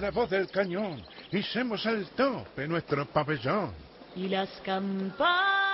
[0.00, 1.02] La voz del cañón.
[1.30, 3.72] Hicemos al tope nuestro pabellón.
[4.14, 5.72] Y las campanas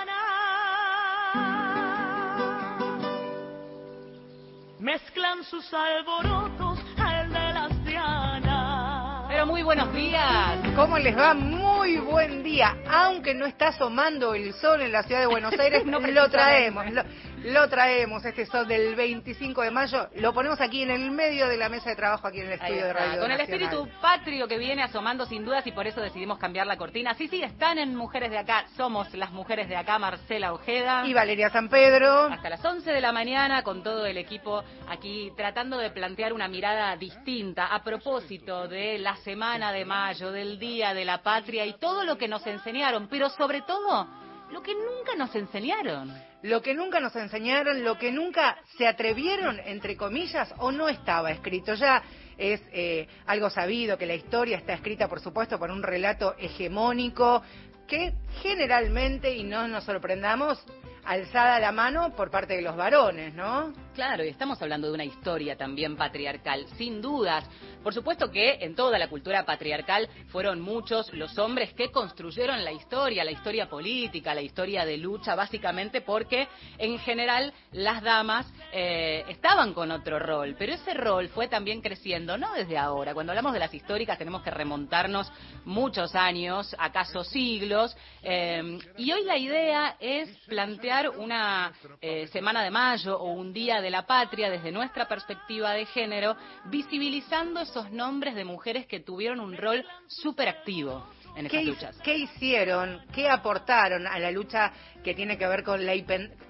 [4.79, 9.25] mezclan sus alborotos al de las dianas.
[9.29, 10.57] Pero muy buenos días.
[10.75, 11.33] ¿Cómo les va?
[11.33, 12.75] Muy buen día.
[12.89, 16.89] Aunque no está asomando el sol en la ciudad de Buenos Aires, No lo traemos.
[16.91, 17.03] Lo,
[17.43, 20.09] lo traemos, este sol del 25 de mayo.
[20.15, 22.85] Lo ponemos aquí en el medio de la mesa de trabajo, aquí en el estudio
[22.85, 26.37] de Radio Con el espíritu patrio que viene asomando sin dudas y por eso decidimos
[26.37, 27.13] cambiar la cortina.
[27.13, 28.65] Sí, sí, están en Mujeres de Acá.
[28.75, 31.05] Somos las Mujeres de Acá, Marcela Ojeda.
[31.05, 32.25] Y Valeria San Pedro.
[32.25, 36.47] Hasta las 11 de la mañana con todo el equipo aquí tratando de plantear una
[36.47, 41.77] mirada distinta a propósito de la semana de mayo, del Día de la Patria y
[41.77, 44.07] todo lo que nos enseñaron, pero sobre todo
[44.51, 46.13] lo que nunca nos enseñaron.
[46.41, 51.31] Lo que nunca nos enseñaron, lo que nunca se atrevieron, entre comillas, o no estaba
[51.31, 51.73] escrito.
[51.73, 52.01] Ya
[52.37, 57.43] es eh, algo sabido que la historia está escrita, por supuesto, por un relato hegemónico
[57.87, 60.63] que generalmente, y no nos sorprendamos,
[61.03, 63.73] alzada la mano por parte de los varones, ¿no?
[63.93, 67.45] Claro, y estamos hablando de una historia también patriarcal, sin dudas.
[67.83, 72.71] Por supuesto que en toda la cultura patriarcal fueron muchos los hombres que construyeron la
[72.71, 76.47] historia, la historia política, la historia de lucha, básicamente porque
[76.77, 82.37] en general las damas eh, estaban con otro rol, pero ese rol fue también creciendo,
[82.37, 83.13] no desde ahora.
[83.13, 85.31] Cuando hablamos de las históricas tenemos que remontarnos
[85.65, 91.71] muchos años, acaso siglos, eh, y hoy la idea es plantear una
[92.01, 96.35] eh, semana de mayo o un día de la patria desde nuestra perspectiva de género,
[96.65, 101.05] visibilizando esos nombres de mujeres que tuvieron un rol súper activo
[101.35, 101.97] en ¿Qué, esas hi- luchas.
[102.03, 103.01] qué hicieron?
[103.13, 104.71] ¿Qué aportaron a la lucha
[105.03, 105.93] que tiene que ver con la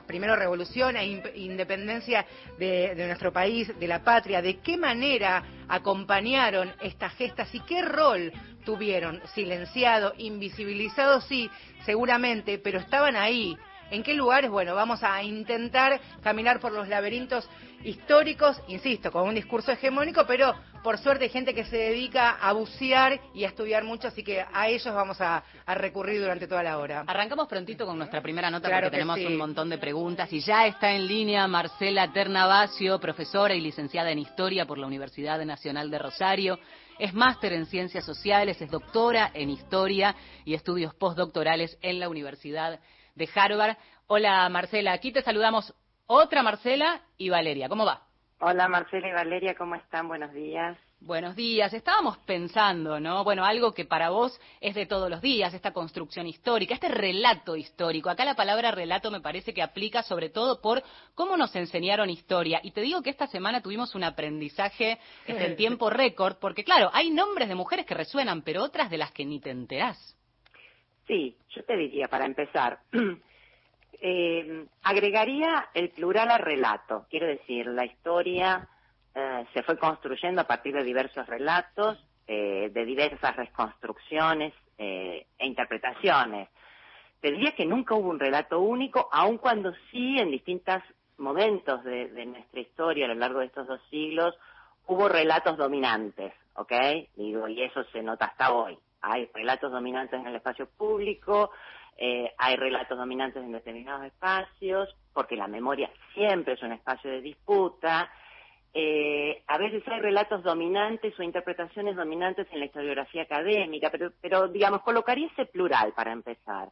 [0.08, 1.06] primero revolución e
[1.36, 2.26] independencia
[2.58, 4.42] de, de nuestro país, de la patria?
[4.42, 8.32] ¿De qué manera acompañaron estas gestas y qué rol
[8.66, 9.22] tuvieron?
[9.36, 11.50] Silenciado, invisibilizado, sí,
[11.86, 13.56] seguramente, pero estaban ahí.
[13.92, 14.52] ¿En qué lugares?
[14.52, 17.50] Bueno, vamos a intentar caminar por los laberintos
[17.84, 22.54] históricos, insisto, con un discurso hegemónico, pero por suerte hay gente que se dedica a
[22.54, 26.62] bucear y a estudiar mucho, así que a ellos vamos a, a recurrir durante toda
[26.64, 27.04] la hora.
[27.08, 29.26] Arrancamos prontito con nuestra primera nota Claro porque que tenemos sí.
[29.26, 34.20] un montón de preguntas y ya está en línea Marcela Ternavasio, profesora y licenciada en
[34.20, 36.60] Historia por la Universidad Nacional de Rosario.
[36.98, 42.80] Es máster en Ciencias Sociales, es doctora en Historia y estudios postdoctorales en la Universidad
[43.16, 43.78] de Harvard.
[44.08, 45.74] Hola Marcela, aquí te saludamos
[46.08, 47.70] otra Marcela y Valeria.
[47.70, 48.02] ¿Cómo va?
[48.40, 50.08] Hola Marcela y Valeria, ¿cómo están?
[50.08, 50.78] Buenos días.
[51.02, 51.74] Buenos días.
[51.74, 53.24] Estábamos pensando, ¿no?
[53.24, 57.56] Bueno, algo que para vos es de todos los días, esta construcción histórica, este relato
[57.56, 58.10] histórico.
[58.10, 60.84] Acá la palabra relato me parece que aplica sobre todo por
[61.16, 62.60] cómo nos enseñaron historia.
[62.64, 66.90] Y te digo que esta semana tuvimos un aprendizaje este, en tiempo récord, porque claro,
[66.92, 70.18] hay nombres de mujeres que resuenan, pero otras de las que ni te enterás.
[71.10, 72.82] Sí, yo te diría, para empezar,
[74.00, 77.08] eh, agregaría el plural al relato.
[77.10, 78.70] Quiero decir, la historia
[79.16, 85.48] eh, se fue construyendo a partir de diversos relatos, eh, de diversas reconstrucciones eh, e
[85.48, 86.48] interpretaciones.
[87.20, 90.84] Te diría que nunca hubo un relato único, aun cuando sí en distintos
[91.18, 94.36] momentos de, nuestra historia a lo largo de estos dos siglos
[94.86, 96.72] hubo relatos dominantes, ¿ok?
[97.18, 97.34] Y
[97.64, 98.78] eso se nota hasta hoy.
[99.02, 101.52] Hay relatos dominantes en el espacio público,
[101.98, 107.22] eh, hay relatos dominantes en determinados espacios, porque la memoria siempre es un espacio de
[107.22, 108.10] disputa.
[108.74, 114.48] Eh, a veces hay relatos dominantes o interpretaciones dominantes en la historiografía académica, pero, pero
[114.48, 116.70] digamos, colocaría ese plural para empezar.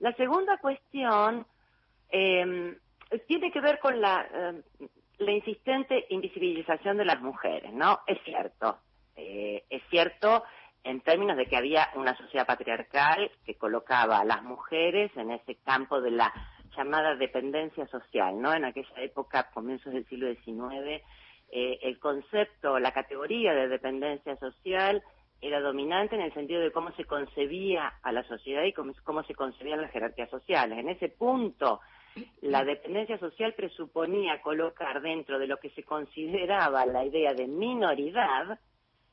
[0.00, 1.46] La segunda cuestión
[2.10, 2.76] eh,
[3.26, 4.88] tiene que ver con la, eh,
[5.18, 8.00] la insistente invisibilización de las mujeres, ¿no?
[8.06, 8.78] Es cierto,
[9.16, 10.44] eh, es cierto
[10.86, 15.56] en términos de que había una sociedad patriarcal que colocaba a las mujeres en ese
[15.56, 16.32] campo de la
[16.76, 18.54] llamada dependencia social, ¿no?
[18.54, 21.02] En aquella época, comienzos del siglo XIX,
[21.50, 25.02] eh, el concepto, la categoría de dependencia social
[25.40, 29.24] era dominante en el sentido de cómo se concebía a la sociedad y cómo, cómo
[29.24, 30.78] se concebían las jerarquías sociales.
[30.78, 31.80] En ese punto,
[32.42, 38.60] la dependencia social presuponía colocar dentro de lo que se consideraba la idea de minoridad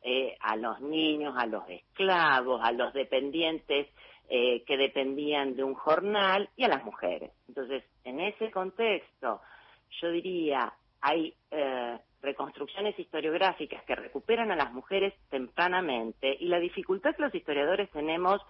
[0.03, 3.87] eh, a los niños, a los esclavos, a los dependientes
[4.29, 7.31] eh, que dependían de un jornal y a las mujeres.
[7.47, 9.41] Entonces, en ese contexto,
[10.01, 17.15] yo diría, hay eh, reconstrucciones historiográficas que recuperan a las mujeres tempranamente y la dificultad
[17.15, 18.41] que los historiadores tenemos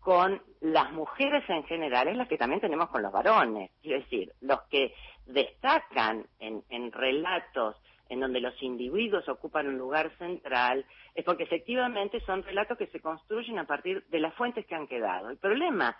[0.00, 3.70] con las mujeres en general es la que también tenemos con los varones.
[3.82, 4.94] Es decir, los que
[5.24, 7.76] destacan en, en relatos
[8.14, 13.00] en donde los individuos ocupan un lugar central, es porque efectivamente son relatos que se
[13.00, 15.30] construyen a partir de las fuentes que han quedado.
[15.30, 15.96] El problema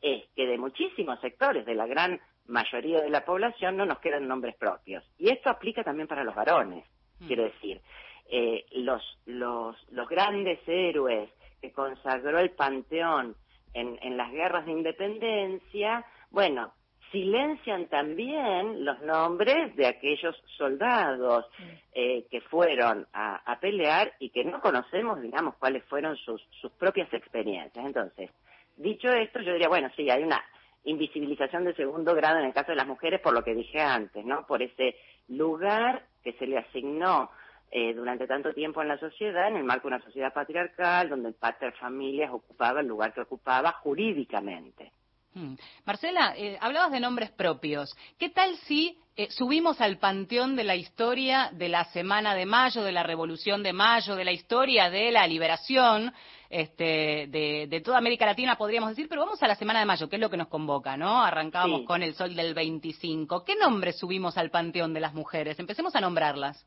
[0.00, 4.26] es que de muchísimos sectores, de la gran mayoría de la población, no nos quedan
[4.26, 5.04] nombres propios.
[5.18, 6.84] Y esto aplica también para los varones,
[7.20, 7.26] mm.
[7.26, 7.80] quiero decir.
[8.28, 11.30] Eh, los, los, los grandes héroes
[11.60, 13.36] que consagró el panteón
[13.72, 16.72] en, en las guerras de independencia, bueno,
[17.12, 21.46] silencian también los nombres de aquellos soldados
[21.92, 26.72] eh, que fueron a, a, pelear y que no conocemos, digamos, cuáles fueron sus, sus
[26.72, 27.84] propias experiencias.
[27.84, 28.30] Entonces,
[28.76, 30.42] dicho esto, yo diría, bueno, sí, hay una
[30.84, 34.24] invisibilización de segundo grado en el caso de las mujeres por lo que dije antes,
[34.24, 34.46] ¿no?
[34.46, 34.96] Por ese
[35.28, 37.30] lugar que se le asignó
[37.70, 41.28] eh, durante tanto tiempo en la sociedad, en el marco de una sociedad patriarcal, donde
[41.28, 44.92] el pater familias ocupaba el lugar que ocupaba jurídicamente.
[45.34, 45.54] Hmm.
[45.86, 47.94] Marcela, eh, hablabas de nombres propios.
[48.18, 52.82] ¿Qué tal si eh, subimos al panteón de la historia de la Semana de Mayo,
[52.82, 56.12] de la Revolución de Mayo, de la historia de la liberación
[56.48, 60.16] este, de, toda América Latina, podríamos decir, pero vamos a la Semana de Mayo, que
[60.16, 61.22] es lo que nos convoca, ¿no?
[61.22, 63.44] Arrancábamos con el sol del 25.
[63.44, 65.58] ¿Qué nombres subimos al panteón de las mujeres?
[65.58, 66.66] Empecemos a nombrarlas.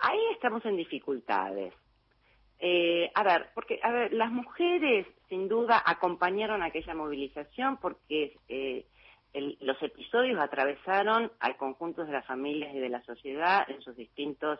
[0.00, 1.74] Ahí estamos en dificultades.
[2.60, 8.84] Eh, a ver, porque a ver, las mujeres sin duda acompañaron aquella movilización porque eh,
[9.60, 14.58] los episodios atravesaron al conjunto de las familias y de la sociedad en sus distintos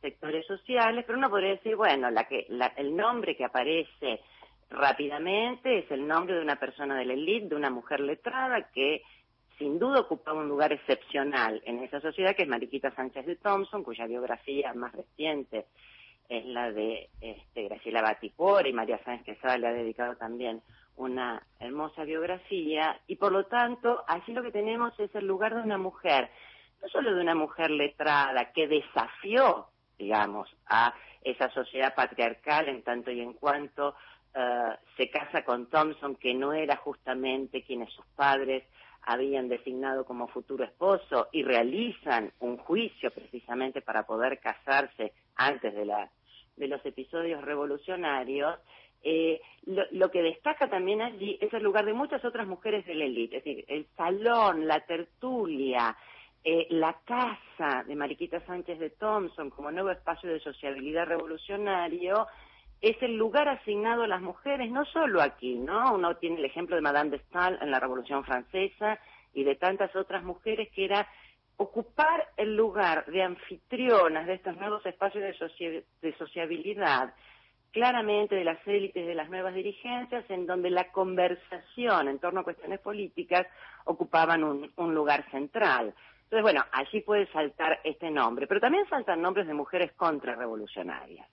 [0.00, 2.46] sectores sociales, pero uno podría decir, bueno, la que,
[2.76, 4.20] el nombre que aparece
[4.70, 9.02] rápidamente es el nombre de una persona de la élite, de una mujer letrada que
[9.58, 13.82] sin duda ocupaba un lugar excepcional en esa sociedad, que es Mariquita Sánchez de Thompson,
[13.82, 15.66] cuya biografía más reciente
[16.28, 20.62] es la de este, Graciela Batipor y María Sánchez Quesada le ha dedicado también
[20.96, 23.00] una hermosa biografía.
[23.06, 26.30] Y por lo tanto allí lo que tenemos es el lugar de una mujer,
[26.82, 33.10] no solo de una mujer letrada que desafió, digamos, a esa sociedad patriarcal en tanto
[33.10, 33.88] y en cuanto
[34.34, 38.64] uh, se casa con Thompson, que no era justamente quienes sus padres
[39.02, 45.86] habían designado como futuro esposo y realizan un juicio precisamente para poder casarse antes de
[45.86, 46.10] la
[46.58, 48.58] de los episodios revolucionarios,
[49.02, 53.04] eh, lo, que destaca también allí es el lugar de muchas otras mujeres de la
[53.04, 55.96] élite, es decir, el salón, la tertulia,
[56.42, 62.26] eh, la casa de Mariquita Sánchez de Thompson como nuevo espacio de sociabilidad revolucionario,
[62.80, 65.94] es el lugar asignado a las mujeres, no solo aquí, ¿no?
[65.94, 68.98] Uno tiene el ejemplo de Madame de Stael en la Revolución Francesa
[69.34, 71.08] y de tantas otras mujeres que era
[71.58, 75.24] ocupar el lugar de anfitrionas de estos nuevos espacios
[76.00, 77.12] de, sociabilidad,
[77.72, 82.44] claramente de las élites de las nuevas dirigencias, en donde la conversación en torno a
[82.44, 83.46] cuestiones políticas
[83.84, 85.92] ocupaban un, un lugar central.
[86.22, 91.26] Entonces, bueno, allí puede saltar este nombre, pero también saltan nombres de mujeres contrarrevolucionarias.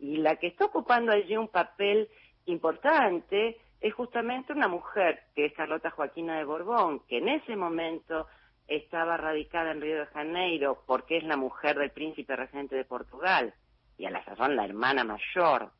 [0.00, 2.08] Y la que está ocupando allí un papel
[2.46, 8.26] importante es justamente una mujer, que es Carlota Joaquina de Borbón, que en ese momento
[8.70, 13.52] estaba radicada en Río de Janeiro porque es la mujer del príncipe regente de Portugal
[13.98, 15.72] y a la sazón la hermana mayor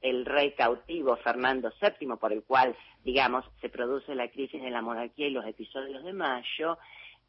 [0.00, 4.82] del rey cautivo Fernando VII, por el cual, digamos, se produce la crisis de la
[4.82, 6.78] monarquía y los episodios de mayo,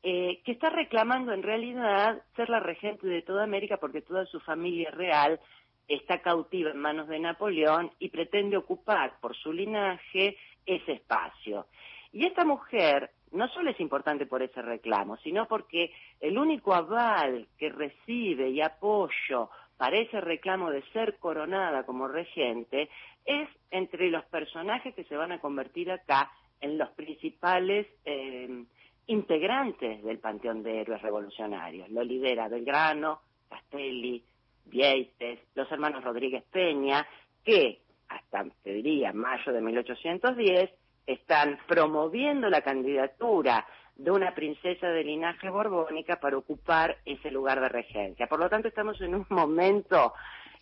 [0.04, 4.40] eh, que está reclamando en realidad ser la regente de toda América porque toda su
[4.40, 5.40] familia real
[5.88, 11.66] está cautiva en manos de Napoleón y pretende ocupar por su linaje ese espacio.
[12.12, 17.48] Y esta mujer no solo es importante por ese reclamo, sino porque el único aval
[17.58, 22.90] que recibe y apoyo para ese reclamo de ser coronada como regente
[23.26, 26.32] es entre los personajes que se van a convertir acá
[26.62, 28.66] en los principales eh,
[29.08, 31.90] integrantes del panteón de héroes revolucionarios.
[31.90, 34.24] Lo lidera Belgrano, Castelli,
[34.66, 37.06] Vieites, los hermanos Rodríguez Peña,
[37.44, 37.80] que
[38.10, 40.70] hasta, te diría, mayo de 1810,
[41.08, 47.70] están promoviendo la candidatura de una princesa de linaje borbónica para ocupar ese lugar de
[47.70, 48.28] regencia.
[48.28, 50.14] Por lo tanto, estamos en un momento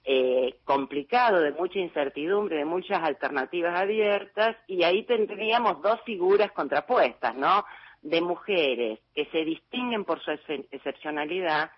[0.05, 7.35] eh, complicado, de mucha incertidumbre, de muchas alternativas abiertas, y ahí tendríamos dos figuras contrapuestas,
[7.35, 7.65] ¿no?
[8.01, 11.71] De mujeres que se distinguen por su excepcionalidad,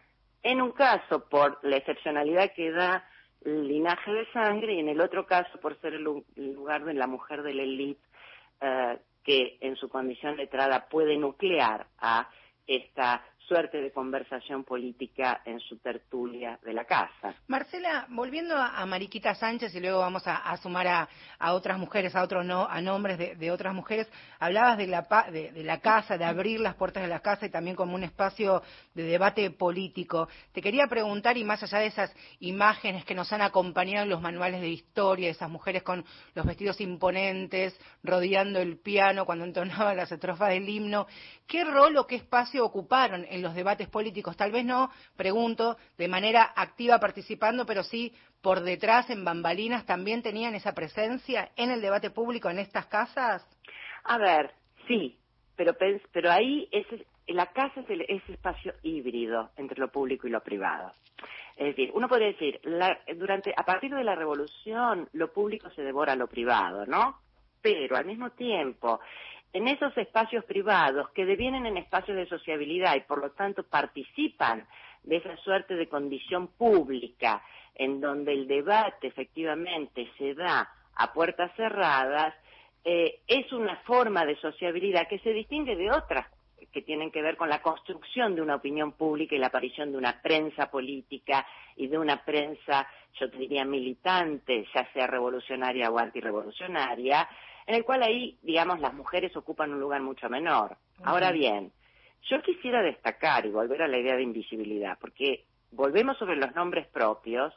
[0.43, 3.07] en un caso por la excepcionalidad que da
[3.45, 7.07] el linaje de sangre y en el otro caso por ser el lugar de la
[7.07, 8.01] mujer de la élite
[8.61, 12.29] eh, que en su condición letrada puede nuclear a
[12.65, 17.33] esta suerte de conversación política en su tertulia de la casa.
[17.47, 22.45] Marcela, volviendo a, Mariquita Sánchez y luego vamos a, sumar a, otras mujeres, a otros
[22.45, 26.75] no, a nombres de, otras mujeres, hablabas de la, de, la casa, de abrir las
[26.75, 28.61] puertas de la casa y también como un espacio
[28.93, 30.27] de debate político.
[30.51, 34.21] Te quería preguntar, y más allá de esas imágenes que nos han acompañado en los
[34.21, 40.11] manuales de historia, esas mujeres con los vestidos imponentes, rodeando el piano cuando entonaban las
[40.11, 41.07] estrofas del himno,
[41.47, 44.37] ¿qué rol o qué espacio ocuparon los debates políticos.
[44.37, 50.21] Tal vez no, pregunto, de manera activa participando, pero sí por detrás, en bambalinas, también
[50.21, 53.45] tenían esa presencia en el debate público en estas casas.
[54.03, 54.51] A ver,
[54.87, 55.17] sí,
[55.55, 55.75] pero,
[56.11, 56.85] pero ahí es,
[57.27, 60.91] la casa es ese espacio híbrido entre lo público y lo privado.
[61.57, 62.61] Es decir, uno podría decir,
[63.15, 67.19] durante, a partir de la revolución, lo público se devora a lo privado, ¿no?
[67.61, 68.99] Pero al mismo tiempo,
[69.57, 74.67] en esos espacios privados que devienen en espacios de sociabilidad y por lo tanto participan
[75.01, 77.41] de esa suerte de condición pública
[77.73, 82.35] en donde el debate efectivamente se da a puertas cerradas,
[82.83, 86.27] eh, es una forma de sociabilidad que se distingue de otras
[86.71, 89.97] que tienen que ver con la construcción de una opinión pública y la aparición de
[89.97, 92.87] una prensa política y de una prensa,
[93.19, 97.27] yo diría, militante, ya sea revolucionaria o antirrevolucionaria,
[97.67, 100.77] en el cual ahí, digamos, las mujeres ocupan un lugar mucho menor.
[101.03, 101.73] Ahora bien,
[102.29, 106.87] yo quisiera destacar y volver a la idea de invisibilidad, porque volvemos sobre los nombres
[106.87, 107.53] propios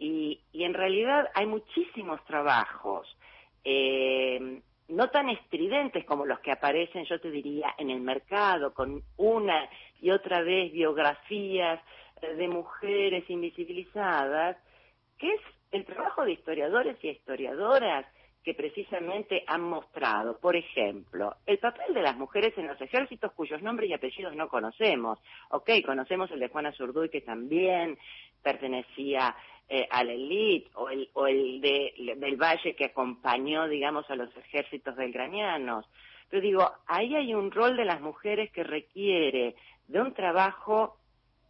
[0.00, 3.06] y, en realidad hay muchísimos trabajos,
[3.62, 9.00] eh, no tan estridentes como los que aparecen, yo te diría, en el mercado, con
[9.16, 9.68] una
[10.00, 11.80] y otra vez biografías
[12.20, 14.56] eh, de mujeres invisibilizadas,
[15.18, 18.06] que es el trabajo de historiadores y historiadoras
[18.42, 23.62] que precisamente han mostrado, por ejemplo, el papel de las mujeres en los ejércitos cuyos
[23.62, 25.18] nombres y apellidos no conocemos.
[25.50, 27.98] Ok, conocemos el de Juana Zurduy, que también
[28.42, 29.36] pertenecía
[29.68, 34.16] eh, a la élite, o el, o el de, del Valle que acompañó, digamos, a
[34.16, 35.86] los ejércitos belgranianos.
[36.30, 39.54] Pero digo, ahí hay un rol de las mujeres que requiere
[39.86, 40.96] de un trabajo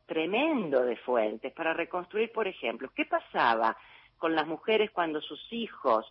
[0.06, 3.76] tremendo de fuentes para reconstruir, por ejemplo, qué pasaba
[4.18, 6.04] con las mujeres cuando sus hijos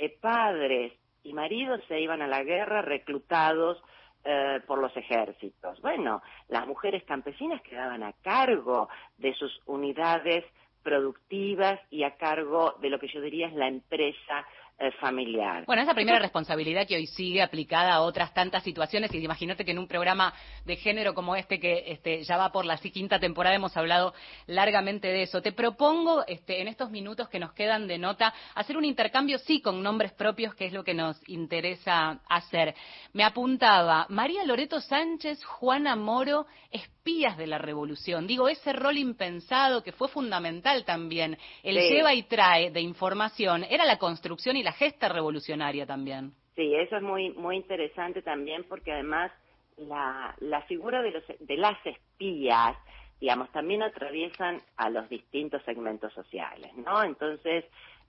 [0.00, 0.92] eh, padres
[1.22, 3.82] y maridos se iban a la guerra reclutados
[4.24, 5.80] eh, por los ejércitos.
[5.82, 8.88] Bueno, las mujeres campesinas quedaban a cargo
[9.18, 10.44] de sus unidades
[10.82, 14.46] productivas y a cargo de lo que yo diría es la empresa
[14.82, 15.64] eh, familiar.
[15.66, 19.72] Bueno, esa primera responsabilidad que hoy sigue aplicada a otras tantas situaciones, y imagínate que
[19.72, 20.32] en un programa
[20.64, 24.14] de género como este, que este, ya va por la quinta temporada, hemos hablado
[24.46, 25.42] largamente de eso.
[25.42, 29.60] Te propongo, este, en estos minutos que nos quedan de nota, hacer un intercambio, sí,
[29.60, 32.74] con nombres propios, que es lo que nos interesa hacer.
[33.12, 38.26] Me apuntaba María Loreto Sánchez, Juana Moro, espías de la revolución.
[38.26, 43.84] Digo, ese rol impensado que fue fundamental también, el lleva y trae de información, era
[43.84, 46.32] la construcción y la gesta revolucionaria también.
[46.56, 49.32] Sí, eso es muy, muy interesante también porque además
[49.76, 52.76] la, la figura de, los, de las espías,
[53.20, 57.02] digamos, también atraviesan a los distintos segmentos sociales, ¿no?
[57.02, 57.64] Entonces,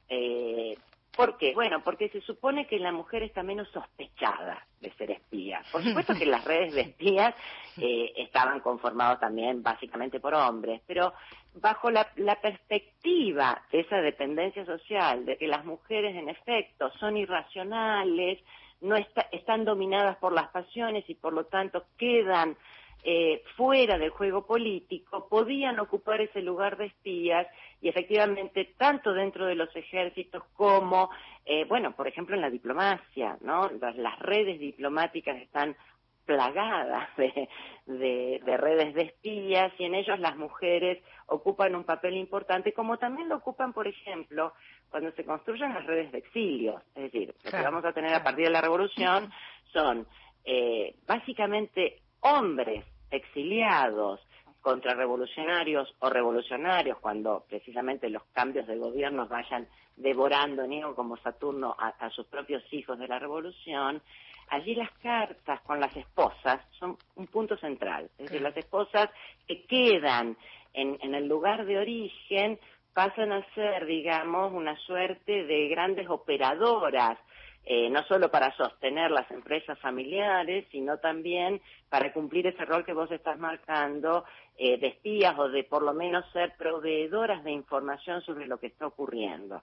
[0.10, 0.75] eh,
[1.15, 1.53] ¿Por qué?
[1.53, 5.62] Bueno, porque se supone que la mujer está menos sospechada de ser espía.
[5.72, 7.36] Por supuesto que las redes de espías
[7.77, 11.13] eh, estaban conformadas también básicamente por hombres, pero
[11.55, 12.08] bajo la,
[12.41, 18.39] perspectiva de esa dependencia social, de que las mujeres en efecto son irracionales,
[18.79, 22.58] no están dominadas por las pasiones y por lo tanto quedan
[23.03, 27.48] eh, fuera del juego político podían ocupar ese lugar de espías
[27.81, 31.10] y efectivamente tanto dentro de los ejércitos como,
[31.43, 33.72] eh, bueno, por ejemplo en la diplomacia, ¿no?
[33.72, 35.75] Las, redes diplomáticas están
[36.25, 37.50] plagadas de,
[37.86, 43.30] de, redes de espías y en ellos las mujeres ocupan un papel importante, como también
[43.30, 44.54] lo ocupan, por ejemplo,
[44.90, 46.82] cuando se construyen las redes de exilio.
[46.96, 49.32] Es decir, lo que vamos a tener a partir de la revolución
[49.72, 50.08] son
[50.44, 54.20] eh, básicamente hombres exiliados
[54.62, 61.90] contrarrevolucionarios o revolucionarios, cuando precisamente los cambios de gobierno vayan devorando, Neo como Saturno, a,
[61.90, 64.01] a sus propios hijos de la revolución,
[64.51, 68.10] allí las cartas con las esposas son un punto central.
[68.20, 69.10] Es decir, las esposas
[69.48, 70.38] que quedan
[70.74, 72.60] en, en el lugar de origen
[72.93, 77.17] pasan a ser, digamos, una suerte de grandes operadoras
[77.63, 82.93] eh, no solo para sostener las empresas familiares, sino también para cumplir ese rol que
[82.93, 84.25] vos estás marcando
[84.58, 88.67] eh, de espías o de por lo menos ser proveedoras de información sobre lo que
[88.67, 89.62] está ocurriendo.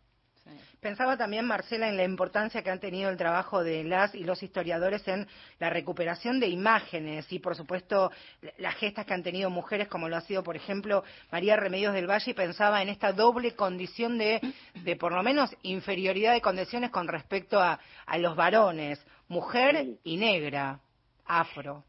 [0.81, 4.43] Pensaba también, Marcela, en la importancia que han tenido el trabajo de las y los
[4.43, 5.27] historiadores en
[5.59, 8.13] la recuperación de imágenes y, por supuesto,
[8.59, 11.03] las gestas que han tenido mujeres, como lo ha sido, por ejemplo,
[11.33, 14.41] María Remedios del Valle, y pensaba en esta doble condición de,
[14.75, 20.17] de por lo menos, inferioridad de condiciones con respecto a, a los varones, mujer y
[20.17, 20.81] negra,
[21.27, 21.85] afro.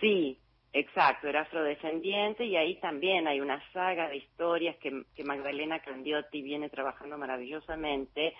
[0.00, 0.38] Sí,
[0.72, 6.42] Exacto, era afrodescendiente y ahí también hay una saga de historias que, que Magdalena Candiotti
[6.42, 8.34] viene trabajando maravillosamente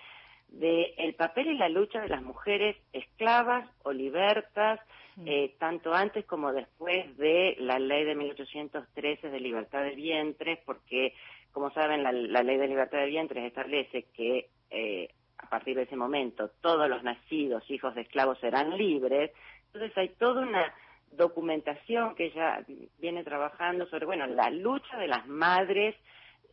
[0.47, 4.79] de el papel y la lucha de las mujeres esclavas o libertas,
[5.25, 11.13] eh, tanto antes como después de la ley de 1813 de libertad de vientres, porque,
[11.51, 15.83] como saben, la, la ley de libertad de vientres establece que eh, a partir de
[15.83, 19.31] ese momento todos los nacidos hijos de esclavos serán libres.
[19.67, 20.73] Entonces hay toda una
[21.11, 22.63] documentación que ella
[22.99, 25.95] viene trabajando sobre, bueno, la lucha de las madres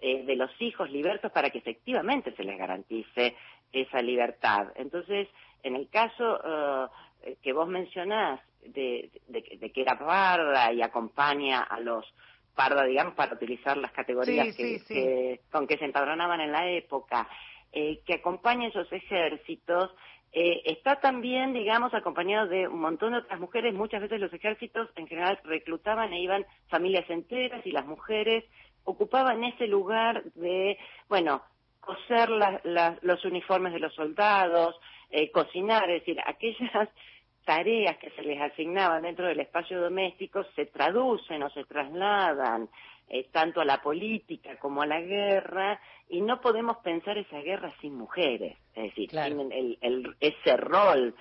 [0.01, 3.37] eh, de los hijos libertos para que efectivamente se les garantice
[3.73, 4.69] esa libertad.
[4.77, 5.29] Entonces,
[5.63, 6.41] en el caso
[7.23, 12.05] eh, que vos mencionás de, de, que era parda y acompaña a los
[12.55, 17.29] parda, digamos, para utilizar las categorías que, con que se empadronaban en la época,
[17.73, 19.95] eh, que acompaña esos ejércitos,
[20.33, 23.75] eh, está también, digamos, acompañado de un montón de otras mujeres.
[23.75, 28.45] Muchas veces los ejércitos en general reclutaban e iban familias enteras y las mujeres
[28.85, 31.43] ocupaban ese lugar de, bueno,
[31.81, 32.29] coser
[33.03, 34.79] los uniformes de los soldados,
[35.11, 36.89] eh, cocinar, es decir, aquellas
[37.45, 42.69] tareas que se les asignaban dentro del espacio doméstico se traducen o se trasladan
[43.09, 47.73] eh, tanto a la política como a la guerra, y no podemos pensar esa guerra
[47.81, 51.15] sin mujeres, es decir, sin el, ese rol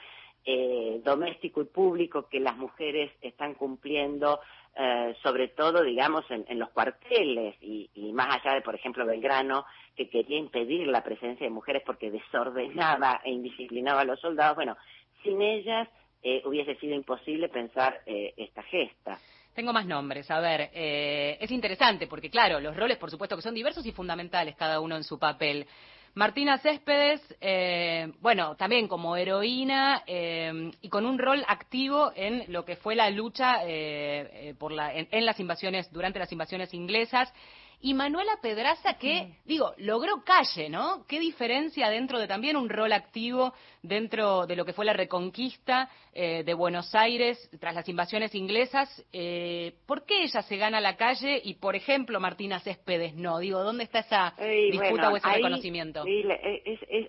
[0.46, 4.40] eh, doméstico y público que las mujeres están cumpliendo,
[4.76, 9.66] eh, sobre todo, digamos, en, los cuarteles y, y, más allá de, por ejemplo, Belgrano,
[9.96, 14.56] que quería impedir la presencia de mujeres porque desordenaba e indisciplinaba a los soldados.
[14.56, 14.78] Bueno,
[15.24, 15.90] sin ellas
[16.24, 19.18] eh, hubiese sido imposible pensar eh, esta gesta.
[19.58, 20.30] Tengo más nombres.
[20.30, 23.92] A ver, eh, es interesante porque, claro, los roles, por supuesto, que son diversos y
[23.92, 25.66] fundamentales, cada uno en su papel.
[26.14, 32.66] Martina Céspedes, eh, bueno, también como heroína eh, y con un rol activo en lo
[32.66, 37.34] que fue la lucha eh, por la, en, las invasiones, durante las invasiones inglesas
[37.80, 41.06] y Manuela Pedraza que, digo, logró calle, ¿no?
[41.08, 45.90] Qué diferencia dentro de también un rol activo dentro de lo que fue la reconquista
[46.12, 49.06] eh, de Buenos Aires tras las invasiones inglesas.
[49.14, 53.38] Eh, ¿Por qué ella se gana la calle y, por ejemplo, Martina Céspedes no?
[53.38, 56.04] Digo, ¿dónde está esa disputa o ese reconocimiento?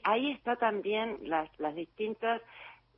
[0.04, 2.42] ahí está también las, las distintas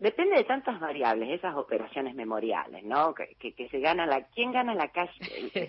[0.01, 3.15] Depende de tantas variables, esas operaciones memoriales, ¿no?
[3.15, 5.13] Que, que, se gana la, ¿quién gana la calle?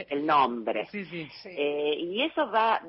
[0.09, 0.85] El, nombre.
[0.85, 2.81] Sí, sí, eh, y eso va,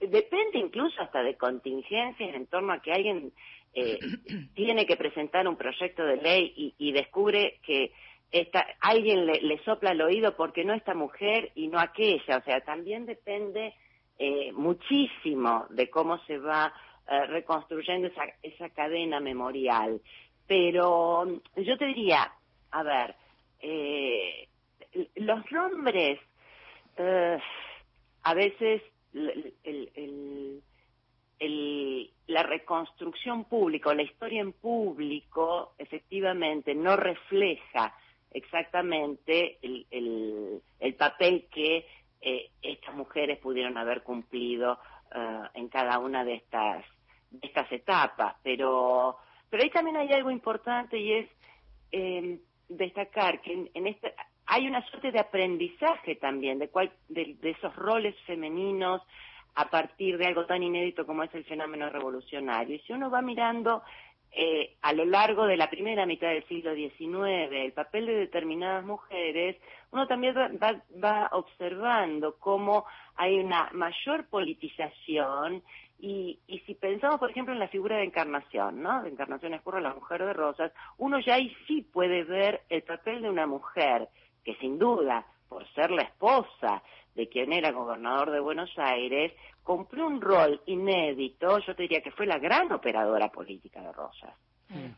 [0.00, 3.30] depende incluso hasta de contingencias en torno a que alguien
[3.74, 3.98] eh,
[4.54, 7.92] tiene que presentar un proyecto de ley y, y descubre que
[8.32, 12.38] esta, alguien le, le, sopla el oído porque no esta mujer y no aquella.
[12.38, 13.74] O sea, también depende
[14.18, 16.72] eh, muchísimo de cómo se va
[17.08, 20.00] eh, reconstruyendo esa, esa cadena memorial.
[20.46, 22.32] Pero yo te diría,
[22.70, 23.14] a ver,
[23.60, 24.48] eh,
[25.16, 26.20] los nombres,
[26.96, 27.38] eh,
[28.22, 28.82] a veces
[32.26, 37.94] la reconstrucción pública o la historia en público efectivamente no refleja
[38.30, 40.62] exactamente el,
[40.98, 41.86] papel que
[42.20, 44.78] eh, estas mujeres pudieron haber cumplido
[45.54, 46.84] en cada una de estas
[47.30, 49.16] de estas etapas, pero
[49.50, 51.28] pero ahí también hay algo importante y es
[51.92, 54.14] eh, destacar que en, este
[54.46, 59.02] hay una suerte de aprendizaje también de, cual, de, esos roles femeninos
[59.54, 62.76] a partir de algo tan inédito como es el fenómeno revolucionario.
[62.76, 63.82] Y si uno va mirando
[64.30, 68.84] eh, a lo largo de la primera mitad del siglo XIX el papel de determinadas
[68.84, 69.56] mujeres,
[69.90, 72.84] uno también va, va observando cómo
[73.16, 75.62] hay una mayor politización
[75.98, 79.02] y, y, si pensamos, por ejemplo, en la figura de Encarnación, ¿no?
[79.02, 83.22] De Encarnación Escurra, la mujer de rosas, uno ya ahí sí puede ver el papel
[83.22, 84.08] de una mujer
[84.44, 86.82] que sin duda, por ser la esposa
[87.14, 89.32] de quien era gobernador de Buenos Aires,
[89.62, 94.34] cumplió un rol inédito, yo te diría que fue la gran operadora política de Rosas.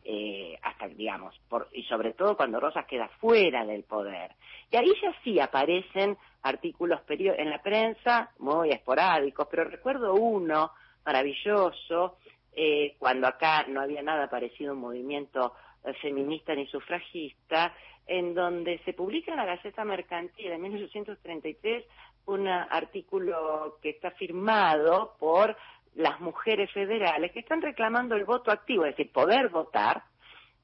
[0.03, 4.31] Eh, hasta digamos, por, y sobre todo cuando Rosas queda fuera del poder.
[4.71, 10.71] Y ahí ya sí aparecen artículos en la prensa muy esporádicos, pero recuerdo uno
[11.09, 12.17] maravilloso,
[12.55, 17.73] eh, cuando acá no había nada parecido a un movimiento eh, feminista ni sufragista,
[18.05, 21.83] en donde se publica en la Gaceta Mercantil en 1833
[22.27, 25.57] un artículo que está firmado por
[25.95, 30.03] las mujeres federales que están reclamando el voto activo, es decir, poder votar,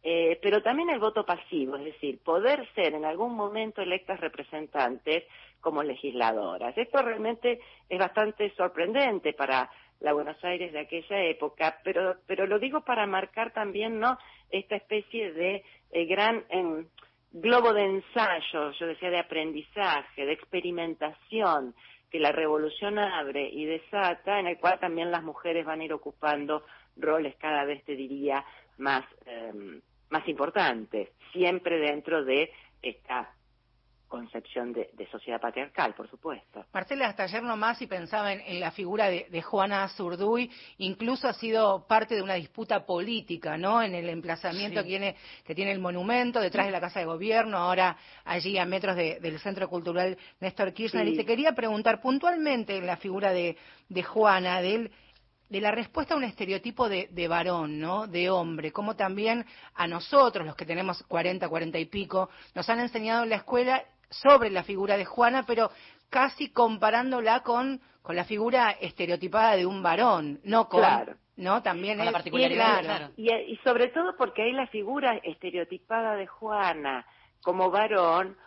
[0.04, 5.24] eh, pero también el voto pasivo, es decir, poder ser en algún momento electas representantes
[5.60, 6.78] como legisladoras.
[6.78, 9.68] Esto realmente es bastante sorprendente para
[10.00, 14.18] la Buenos Aires de aquella época, pero, pero lo digo para marcar también no
[14.50, 16.86] esta especie de eh, gran em,
[17.32, 21.76] globo de ensayo, yo decía de aprendizaje, de experimentación
[22.10, 25.94] que la revolución abre y desata, en el cual también las mujeres van a ir
[25.94, 26.64] ocupando
[26.96, 28.46] roles cada vez, te diría,
[28.78, 33.35] más, em, más importantes, siempre dentro de esta
[34.16, 36.66] concepción de, sociedad patriarcal, por supuesto.
[36.74, 41.86] Marcela, hasta ayer nomás y pensaba en, la figura de, Juana Zurduy, incluso ha sido
[41.86, 43.84] parte de una disputa política, ¿no?
[43.84, 47.58] En el emplazamiento que, tiene, que tiene el monumento detrás de la Casa de Gobierno,
[47.58, 51.06] ahora allí a metros del Centro Cultural Néstor Kirchner.
[51.10, 53.58] Y te quería preguntar puntualmente en la figura de,
[54.02, 54.92] Juana, de
[55.50, 58.08] de la respuesta a un estereotipo de, de, varón, ¿no?
[58.08, 62.80] De hombre, como también a nosotros, los que tenemos 40, 40 y pico, nos han
[62.80, 65.70] enseñado en la escuela sobre la figura de Juana, pero
[66.10, 70.84] casi comparándola con, con la figura estereotipada de un varón, no con...
[71.38, 71.62] ¿no?
[71.62, 73.12] También es, la particularidad.
[73.18, 77.06] Y, y, sobre todo porque ahí la figura estereotipada de Juana
[77.42, 78.38] como varón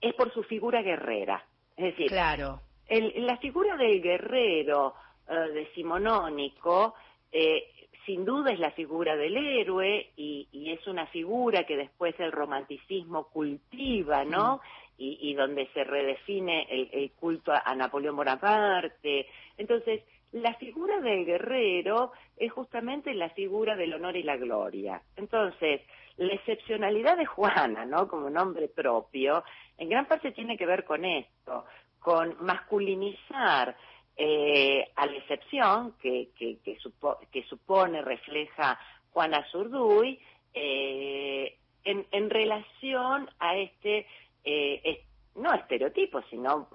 [0.00, 1.44] es por su figura guerrera.
[1.76, 2.60] Es decir, claro.
[2.86, 4.94] el, la figura del guerrero
[5.28, 6.94] eh, decimonónico
[7.30, 7.64] eh,
[8.06, 12.32] sin duda es la figura del héroe y, y, es una figura que después el
[12.32, 14.60] romanticismo cultiva, ¿no?
[15.00, 19.26] Y, donde se redefine el, culto a, Napoleón Bonaparte.
[19.56, 25.00] Entonces, la figura del guerrero es justamente la figura del honor y la gloria.
[25.16, 25.82] Entonces,
[26.16, 28.08] la excepcionalidad de Juana, ¿no?
[28.08, 29.44] Como nombre propio,
[29.78, 31.64] en gran parte tiene que ver con esto,
[32.00, 33.76] con masculinizar
[34.16, 38.80] eh, a la excepción que, que, que, supone, refleja
[39.12, 40.18] Juana Zurduy,
[40.54, 44.06] eh, en, en relación a este
[44.48, 45.04] eh,
[45.36, 46.68] no estereotipo, sino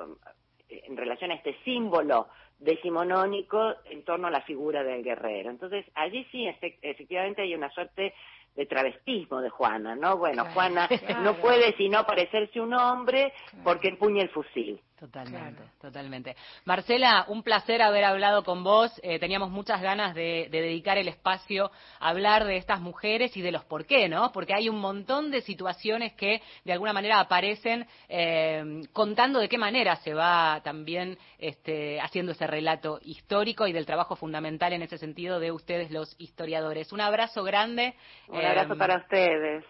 [0.69, 2.27] eh, en relación a este símbolo
[2.59, 5.49] decimonónico en torno a la figura del guerrero.
[5.49, 6.47] Entonces, allí sí,
[6.81, 8.13] efectivamente hay una suerte
[8.55, 10.17] de travestismo de Juana, ¿no?
[10.17, 10.87] Bueno, Juana
[11.23, 13.33] no puede sino parecerse un hombre
[13.63, 14.79] porque empuña el fusil.
[14.99, 16.35] Totalmente, totalmente.
[16.65, 18.91] Marcela, un placer haber hablado con vos.
[19.03, 23.51] Eh, teníamos muchas ganas de, dedicar el espacio a hablar de estas mujeres y de
[23.51, 24.31] los por qué, ¿no?
[24.31, 29.57] Porque hay un montón de situaciones que de alguna manera aparecen eh, contando de qué
[29.57, 34.97] manera se va también este, haciendo ese relato histórico y del trabajo fundamental en ese
[34.97, 36.93] sentido de ustedes los historiadores.
[36.93, 37.95] Un abrazo grande.
[38.29, 39.65] Un abrazo eh, para ustedes.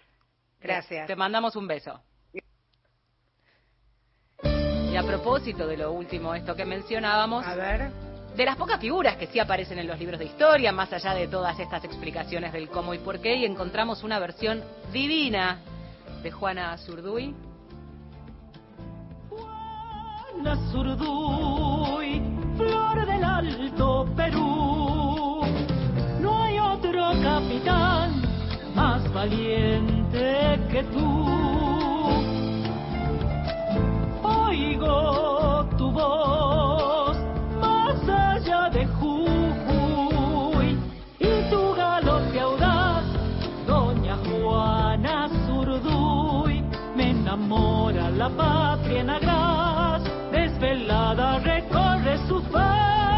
[0.60, 1.08] Gracias.
[1.08, 2.02] Te mandamos un beso.
[4.94, 7.90] Y a propósito de lo último, esto que mencionábamos, a ver.
[8.38, 11.28] de las pocas figuras que sí aparecen en los libros de historia, más allá de
[11.28, 15.62] todas estas explicaciones del cómo y por qué, y encontramos una versión divina
[16.22, 17.34] de Juana Zurduy.
[19.32, 22.22] Juana Zurduy,
[22.56, 25.42] flor del Alto Perú,
[26.20, 28.22] no hay otro capitán
[28.76, 31.73] más valiente que tú
[34.54, 37.18] oigo tu voz
[37.60, 40.78] más allá de Jujuy
[41.20, 43.06] y tu galope audaz,
[43.66, 46.64] doña Juana Zurduy,
[46.96, 53.13] me enamora la patria en agraz, desvelada recorre su faz,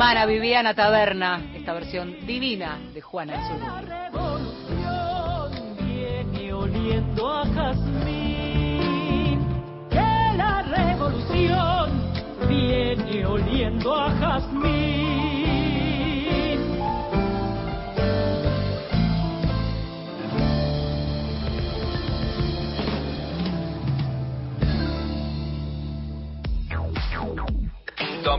[0.00, 3.60] tucumana Viviana Taberna, esta versión divina de Juana Azul.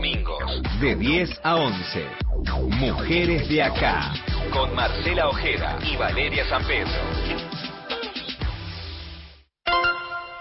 [0.02, 2.06] Domingos, de 10 a 11.
[2.80, 4.12] Mujeres de acá,
[4.52, 6.90] con Marcela Ojeda y Valeria San Pedro.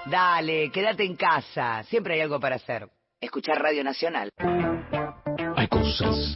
[0.08, 1.84] Dale, quédate en casa.
[1.84, 2.90] Siempre hay algo para hacer.
[3.20, 4.32] Escuchar Radio Nacional.
[5.56, 6.36] Hay cosas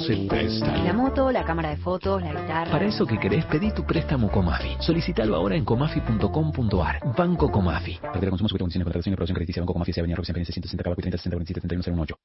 [0.00, 0.84] no se prestan.
[0.84, 2.70] La moto, la cámara de fotos, la guitarra.
[2.70, 4.76] Para eso que querés, pedí tu préstamo Comafi.
[4.80, 7.00] Solicitalo ahora en comafi.com.ar.
[7.16, 7.96] Banco Comafi.
[7.96, 9.62] Cartera consumo sujeto a condiciones de contratación y aprobación crediticia.
[9.62, 12.16] Banco Comafi, Avenida Roxana 160 Cabo 30 60 47 31 08.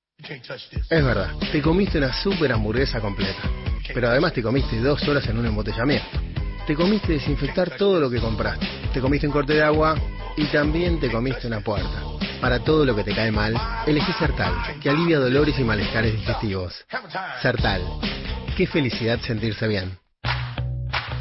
[0.90, 3.42] Es verdad, te comiste una super hamburguesa completa.
[3.94, 6.08] Pero además te comiste dos horas en un embotellamiento.
[6.66, 8.66] Te comiste desinfectar todo lo que compraste.
[8.92, 9.96] Te comiste un corte de agua
[10.36, 12.02] y también te comiste una puerta.
[12.42, 16.74] Para todo lo que te cae mal, elegí Sertal, que alivia dolores y malestares digestivos.
[17.40, 17.84] Sertal.
[18.58, 20.00] Qué felicidad sentirse bien.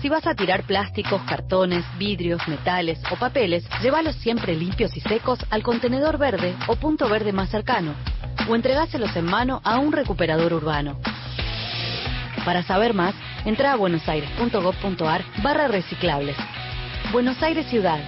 [0.00, 5.38] Si vas a tirar plásticos, cartones, vidrios, metales o papeles, llévalos siempre limpios y secos
[5.50, 7.94] al contenedor verde o punto verde más cercano.
[8.48, 10.98] O entregáselos en mano a un recuperador urbano.
[12.44, 16.37] Para saber más, entra a buenosaires.gov.ar barra reciclables.
[17.12, 17.98] Buenos Aires Ciudad.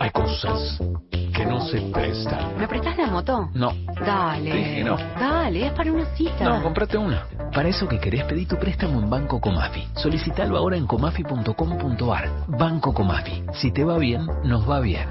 [0.00, 0.78] Hay cosas
[1.10, 2.58] que no se prestan.
[2.58, 3.50] ¿Me prestás la moto?
[3.54, 3.72] No.
[4.04, 4.52] Dale.
[4.52, 4.96] Dije no.
[4.96, 6.44] Dale, es para una cita.
[6.44, 7.26] No, comprate una.
[7.52, 9.88] Para eso que querés, pedí tu préstamo en Banco Comafi.
[9.94, 12.30] Solicitalo ahora en comafi.com.ar.
[12.48, 13.44] Banco Comafi.
[13.54, 15.08] Si te va bien, nos va bien.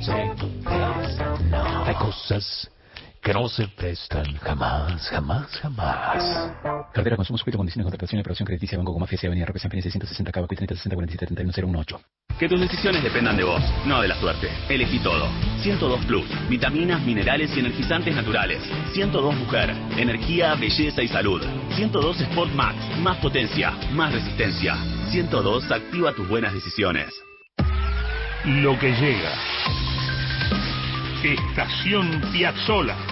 [0.00, 0.12] Sí.
[1.84, 2.71] Hay cosas
[3.22, 6.52] que no se prestan jamás, jamás, jamás.
[6.92, 9.84] Cartera consumo sujeto condiciones de contratación y aprobación crediticia Banco Comafi, Avenida Roque San Pérez
[9.84, 12.00] 660 Cabo 30 60 47 31 018.
[12.38, 14.48] Que tus decisiones dependan de vos, no de la suerte.
[14.68, 15.28] Elegí todo.
[15.62, 16.48] 102 Plus.
[16.48, 18.60] Vitaminas, minerales y energizantes naturales.
[18.92, 19.70] 102 Mujer.
[19.96, 21.40] Energía, belleza y salud.
[21.76, 22.76] 102 Sport Max.
[22.98, 24.76] Más potencia, más resistencia.
[25.10, 27.14] 102 activa tus buenas decisiones.
[28.44, 29.32] Lo que llega.
[31.22, 33.11] Estación Piazzola.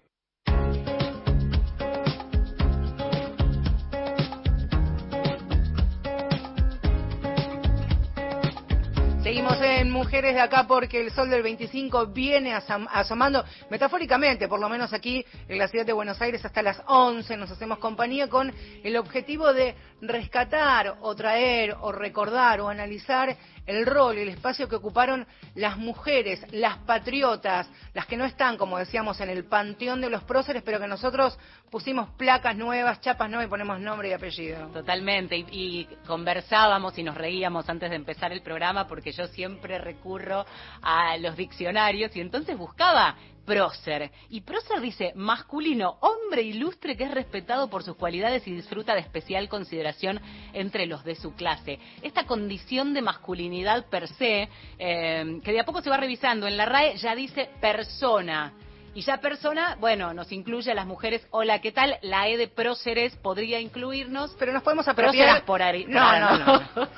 [10.11, 15.25] Mujeres de Acá porque el sol del 25 viene asomando, metafóricamente, por lo menos aquí
[15.47, 17.37] en la ciudad de Buenos Aires, hasta las 11.
[17.37, 23.85] Nos hacemos compañía con el objetivo de rescatar o traer o recordar o analizar el
[23.85, 28.77] rol y el espacio que ocuparon las mujeres, las patriotas, las que no están, como
[28.77, 31.37] decíamos, en el panteón de los próceres, pero que nosotros
[31.69, 34.67] pusimos placas nuevas, chapas nuevas y ponemos nombre y apellido.
[34.69, 39.77] Totalmente, y, y conversábamos y nos reíamos antes de empezar el programa porque yo siempre
[39.77, 40.45] recurro
[40.81, 43.15] a los diccionarios y entonces buscaba
[43.51, 44.09] prócer.
[44.29, 49.01] Y prócer dice masculino, hombre ilustre que es respetado por sus cualidades y disfruta de
[49.01, 50.21] especial consideración
[50.53, 51.77] entre los de su clase.
[52.01, 54.47] Esta condición de masculinidad per se,
[54.79, 58.53] eh, que de a poco se va revisando en la RAE, ya dice persona.
[58.93, 61.25] Y ya persona, bueno, nos incluye a las mujeres.
[61.31, 61.97] Hola, ¿qué tal?
[62.01, 64.35] La E de próceres podría incluirnos.
[64.37, 65.45] Pero nos podemos apropiar...
[65.45, 65.61] por.
[65.87, 66.61] No, no, no.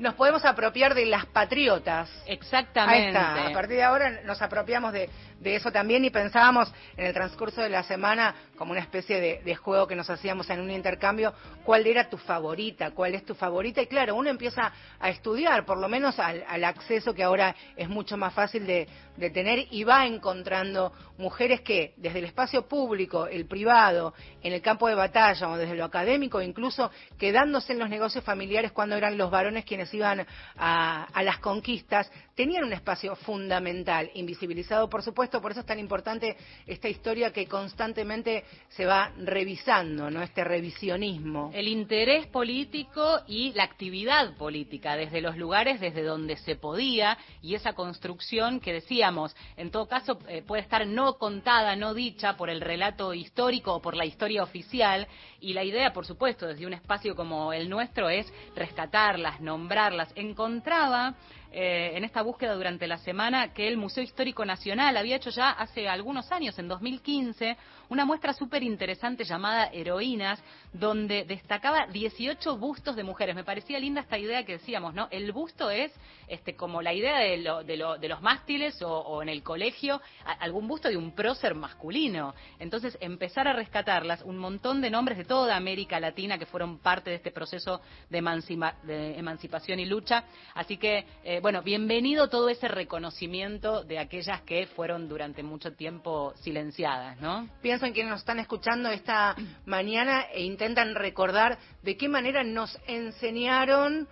[0.00, 2.10] Nos podemos apropiar de las patriotas.
[2.26, 3.18] Exactamente.
[3.18, 3.48] Ahí está.
[3.48, 7.60] A partir de ahora nos apropiamos de, de eso también y pensábamos en el transcurso
[7.60, 11.34] de la semana como una especie de, de juego que nos hacíamos en un intercambio,
[11.64, 15.78] cuál era tu favorita, cuál es tu favorita y claro, uno empieza a estudiar, por
[15.78, 19.84] lo menos al, al acceso que ahora es mucho más fácil de, de tener y
[19.84, 25.48] va encontrando mujeres que desde el espacio público, el privado, en el campo de batalla
[25.50, 29.92] o desde lo académico, incluso quedándose en los negocios familiares cuando eran los varones quienes
[29.94, 35.78] iban a, las conquistas, tenían un espacio fundamental, invisibilizado por supuesto, por eso es tan
[35.78, 40.22] importante esta historia que constantemente se va revisando, ¿no?
[40.22, 41.50] Este revisionismo.
[41.52, 47.56] El interés político y la actividad política desde los lugares desde donde se podía y
[47.56, 52.48] esa construcción que decíamos, en todo caso eh, puede estar no contada, no dicha por
[52.48, 55.06] el relato histórico o por la historia oficial
[55.40, 60.10] y la idea, por supuesto, desde un espacio como el nuestro es rescatarlas, nombrarlas.
[60.14, 61.16] Encontraba
[61.52, 65.50] eh, en esta búsqueda durante la semana que el Museo Histórico Nacional había hecho ya
[65.50, 67.56] hace algunos años, en 2015,
[67.90, 73.34] una muestra súper interesante llamada Heroínas, donde destacaba 18 bustos de mujeres.
[73.34, 75.08] Me parecía linda esta idea que decíamos, ¿no?
[75.10, 75.92] El busto es
[76.28, 80.00] este, como la idea de, lo, de, lo, de los mástiles o, en el colegio,
[80.38, 82.32] algún busto de un prócer masculino.
[82.60, 87.10] Entonces, empezar a rescatarlas, un montón de nombres de toda América Latina que fueron parte
[87.10, 90.24] de este proceso de, emancipa, de emancipación y lucha.
[90.54, 96.32] Así que, eh, bueno, bienvenido todo ese reconocimiento de aquellas que fueron durante mucho tiempo
[96.36, 97.48] silenciadas, ¿no?
[97.82, 99.34] En quienes nos están escuchando esta
[99.66, 104.08] mañana e intentan recordar de qué manera nos enseñaron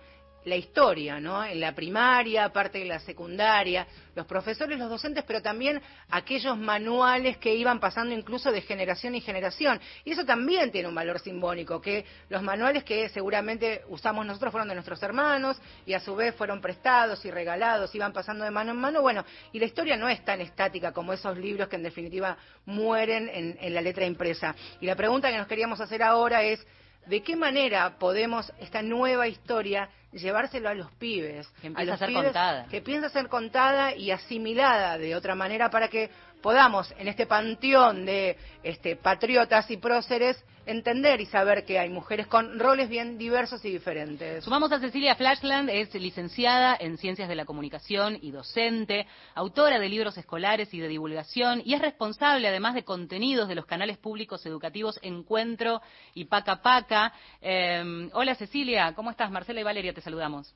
[0.49, 1.43] la historia, ¿no?
[1.45, 7.37] En la primaria, parte de la secundaria, los profesores, los docentes, pero también aquellos manuales
[7.37, 9.79] que iban pasando incluso de generación en generación.
[10.03, 14.67] Y eso también tiene un valor simbólico, que los manuales que seguramente usamos nosotros fueron
[14.67, 18.71] de nuestros hermanos y a su vez fueron prestados y regalados, iban pasando de mano
[18.71, 19.01] en mano.
[19.01, 23.29] Bueno, y la historia no es tan estática como esos libros que en definitiva mueren
[23.29, 24.55] en, en la letra impresa.
[24.81, 26.65] Y la pregunta que nos queríamos hacer ahora es,
[27.05, 31.95] ¿de qué manera podemos esta nueva historia llevárselo a los pibes, que empieza a, los
[31.95, 32.65] a ser pibes contada.
[32.65, 36.09] que piensa ser contada y asimilada de otra manera para que
[36.41, 42.27] podamos en este panteón de este, patriotas y próceres entender y saber que hay mujeres
[42.27, 44.43] con roles bien diversos y diferentes.
[44.43, 49.89] Sumamos a Cecilia Flashland, es licenciada en Ciencias de la Comunicación y docente, autora de
[49.89, 54.45] libros escolares y de divulgación y es responsable además de contenidos de los canales públicos
[54.45, 55.81] educativos Encuentro
[56.13, 57.13] y Paca Paca.
[57.41, 59.31] Eh, hola Cecilia, ¿cómo estás?
[59.31, 60.53] Marcela y Valeria, te saludamos.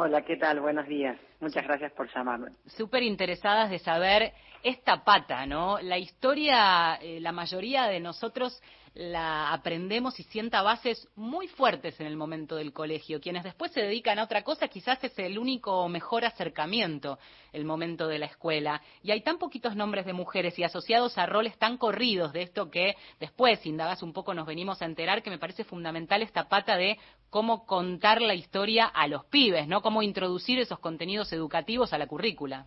[0.00, 0.60] Hola, ¿qué tal?
[0.60, 1.18] Buenos días.
[1.40, 2.52] Muchas gracias por llamarme.
[2.66, 4.32] Súper interesadas de saber
[4.62, 5.80] esta pata, ¿no?
[5.80, 8.62] La historia, eh, la mayoría de nosotros
[8.94, 13.20] la aprendemos y sienta bases muy fuertes en el momento del colegio.
[13.20, 17.18] Quienes después se dedican a otra cosa, quizás es el único mejor acercamiento,
[17.52, 18.82] el momento de la escuela.
[19.02, 22.70] Y hay tan poquitos nombres de mujeres y asociados a roles tan corridos de esto
[22.70, 26.76] que después, indagas un poco, nos venimos a enterar que me parece fundamental esta pata
[26.76, 26.98] de
[27.30, 29.82] cómo contar la historia a los pibes, ¿no?
[29.82, 32.66] Cómo introducir esos contenidos educativos a la currícula.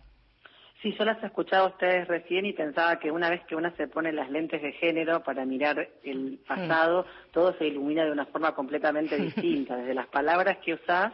[0.82, 3.70] Sí, yo las he escuchado a ustedes recién y pensaba que una vez que una
[3.76, 8.26] se pone las lentes de género para mirar el pasado, todo se ilumina de una
[8.26, 11.12] forma completamente distinta, desde las palabras que usás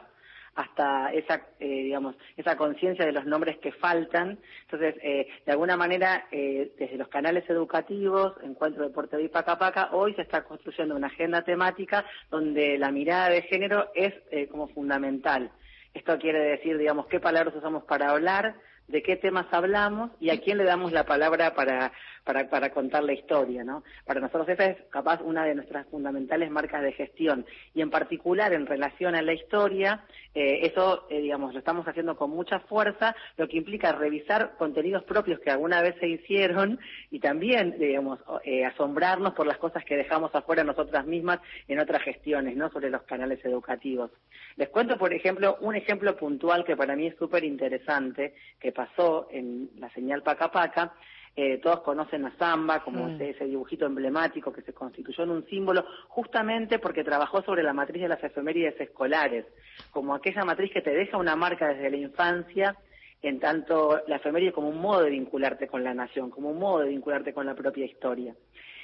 [0.55, 4.39] hasta esa, eh, digamos, esa conciencia de los nombres que faltan.
[4.63, 9.91] Entonces, eh, de alguna manera, eh, desde los canales educativos, Encuentro Deporte y Paca Paca,
[9.93, 14.15] hoy se está construyendo una agenda temática donde la mirada de género es
[14.51, 15.51] como fundamental.
[15.93, 18.55] Esto quiere decir, digamos, qué palabras usamos para hablar,
[18.89, 21.93] de qué temas hablamos y a quién le damos la palabra para,
[22.29, 23.83] para, para contar la historia, ¿no?
[24.05, 28.53] Para nosotros esa es capaz una de nuestras fundamentales marcas de gestión y en particular
[28.53, 33.17] en relación a la historia, eh, eso, eh, digamos, lo estamos haciendo con mucha fuerza,
[33.39, 36.79] lo que implica revisar contenidos propios que alguna vez se hicieron
[37.11, 42.03] y también, digamos, eh, asombrarnos por las cosas que dejamos afuera nosotras mismas en otras
[42.03, 42.71] gestiones, ¿no?
[42.71, 44.11] Sobre los canales educativos.
[44.57, 49.29] Les cuento, por ejemplo, un ejemplo puntual que para mí es súper interesante, que pasó
[49.31, 50.93] en la señal Paca Paca,
[51.41, 53.11] eh, todos conocen a Zamba como mm.
[53.15, 57.73] ese, ese, dibujito emblemático que se constituyó en un símbolo justamente porque trabajó sobre la
[57.73, 59.47] matriz de las efemérides escolares,
[59.93, 62.75] como aquella matriz que te deja una marca desde la infancia,
[63.23, 66.81] en tanto la efeméride como un modo de vincularte con la nación, como un modo
[66.81, 68.35] de vincularte con la propia historia.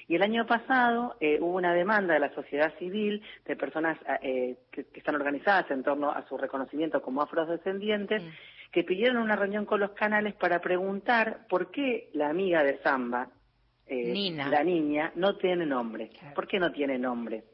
[0.07, 4.59] Y el año pasado eh, hubo una demanda de la sociedad civil, de personas eh,
[4.71, 8.29] que, que, están organizadas en torno a su reconocimiento como afrodescendientes, mm
[8.75, 13.29] que pidieron una reunión con los canales para preguntar por qué la amiga de Samba,
[13.87, 16.09] eh, la niña, no tiene nombre.
[16.09, 16.35] Claro.
[16.35, 17.45] ¿Por qué no tiene nombre?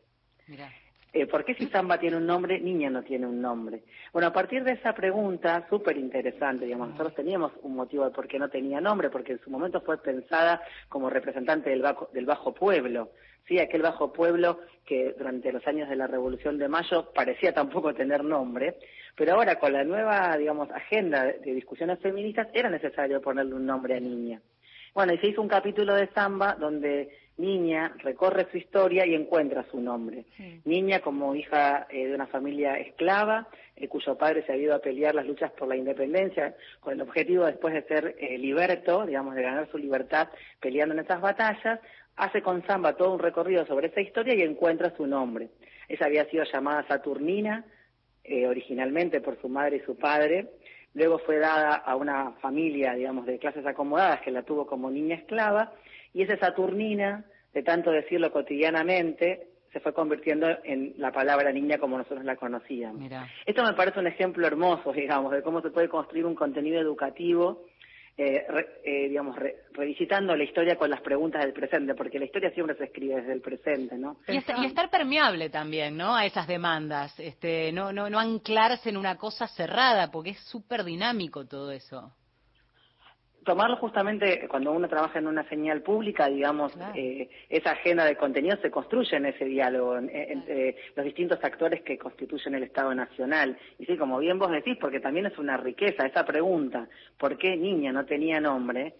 [0.46, 0.72] Mirá.
[1.12, 3.82] eh, ¿por qué si samba tiene un nombre, niña no tiene un nombre?
[4.14, 8.26] Bueno, a partir de esa pregunta, súper interesante, digamos, nosotros teníamos un motivo de por
[8.26, 12.24] qué no tenía nombre, porque en su momento fue pensada como representante del bajo, del
[12.24, 13.10] bajo pueblo,
[13.46, 13.58] ¿sí?
[13.58, 18.24] Aquel bajo pueblo que durante los años de la Revolución de Mayo parecía tampoco tener
[18.24, 18.76] nombre,
[19.16, 23.96] pero ahora con la nueva, digamos, agenda de, discusiones feministas era necesario ponerle un nombre
[23.96, 24.40] a niña.
[24.94, 29.64] Bueno, y se hizo un capítulo de samba donde Niña recorre su historia y encuentra
[29.70, 30.26] su nombre.
[30.66, 34.80] Niña como hija eh, de una familia esclava, eh, cuyo padre se ha ido a
[34.80, 39.34] pelear las luchas por la independencia, con el objetivo después de ser eh, liberto, digamos,
[39.34, 40.28] de ganar su libertad
[40.60, 41.80] peleando en esas batallas,
[42.16, 45.48] hace con samba todo un recorrido sobre esa historia y encuentra su nombre.
[45.88, 47.64] Ella había sido llamada Saturnina,
[48.30, 50.46] eh, originalmente por su madre y su padre,
[50.94, 55.16] luego fue dada a una familia, digamos, de clases acomodadas que la tuvo como niña
[55.16, 55.72] esclava,
[56.14, 61.98] y esa Saturnina, de tanto decirlo cotidianamente, se fue convirtiendo en la palabra niña como
[61.98, 63.10] nosotros la conocíamos.
[63.46, 67.64] Esto me parece un ejemplo hermoso, digamos, de cómo se puede construir un contenido educativo,
[68.22, 68.46] eh,
[68.84, 72.76] eh, digamos, re- revisitando la historia con las preguntas del presente, porque la historia siempre
[72.76, 74.18] se escribe desde el presente, ¿no?
[74.62, 76.14] Y estar permeable también, ¿no?
[76.14, 77.18] A esas demandas.
[77.18, 82.12] Este, no, no, no anclarse en una cosa cerrada, porque es súper dinámico todo eso.
[83.50, 88.56] Tomarlo justamente cuando uno trabaja en una señal pública, digamos, eh, esa agenda de contenido
[88.62, 92.94] se construye en ese diálogo en- en- entre los distintos actores que constituyen el Estado
[92.94, 93.58] Nacional.
[93.80, 96.86] Y sí, como bien vos decís, porque también es una riqueza esa pregunta,
[97.18, 98.94] ¿por qué niña no tenía nombre?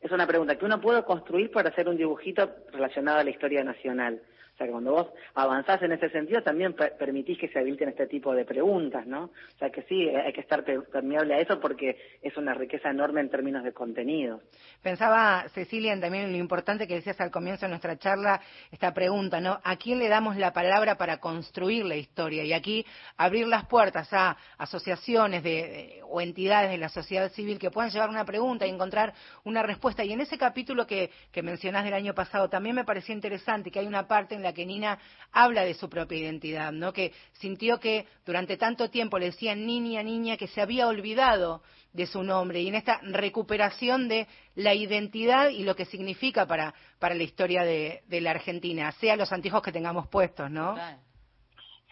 [0.00, 3.62] Es una pregunta que uno puede construir para hacer un dibujito relacionado a la historia
[3.62, 4.20] nacional.
[4.62, 8.06] Sea, que cuando vos avanzás en ese sentido, también per- permitís que se habiliten este
[8.06, 9.24] tipo de preguntas, ¿no?
[9.24, 12.90] O sea, que sí, hay que estar pe- permeable a eso porque es una riqueza
[12.90, 14.40] enorme en términos de contenidos.
[14.82, 18.40] Pensaba, Cecilia, también lo importante que decías al comienzo de nuestra charla,
[18.70, 19.58] esta pregunta, ¿no?
[19.64, 22.44] ¿A quién le damos la palabra para construir la historia?
[22.44, 22.86] Y aquí
[23.16, 27.90] abrir las puertas a asociaciones de, de- o entidades de la sociedad civil que puedan
[27.90, 29.12] llevar una pregunta y encontrar
[29.44, 30.04] una respuesta.
[30.04, 33.78] Y en ese capítulo que, que mencionás del año pasado también me pareció interesante que
[33.80, 34.98] hay una parte en la que Nina
[35.32, 36.92] habla de su propia identidad, ¿no?
[36.92, 42.06] Que sintió que durante tanto tiempo le decían niña, niña, que se había olvidado de
[42.06, 47.14] su nombre y en esta recuperación de la identidad y lo que significa para, para
[47.14, 50.76] la historia de, de la Argentina, sea los anteojos que tengamos puestos, ¿no?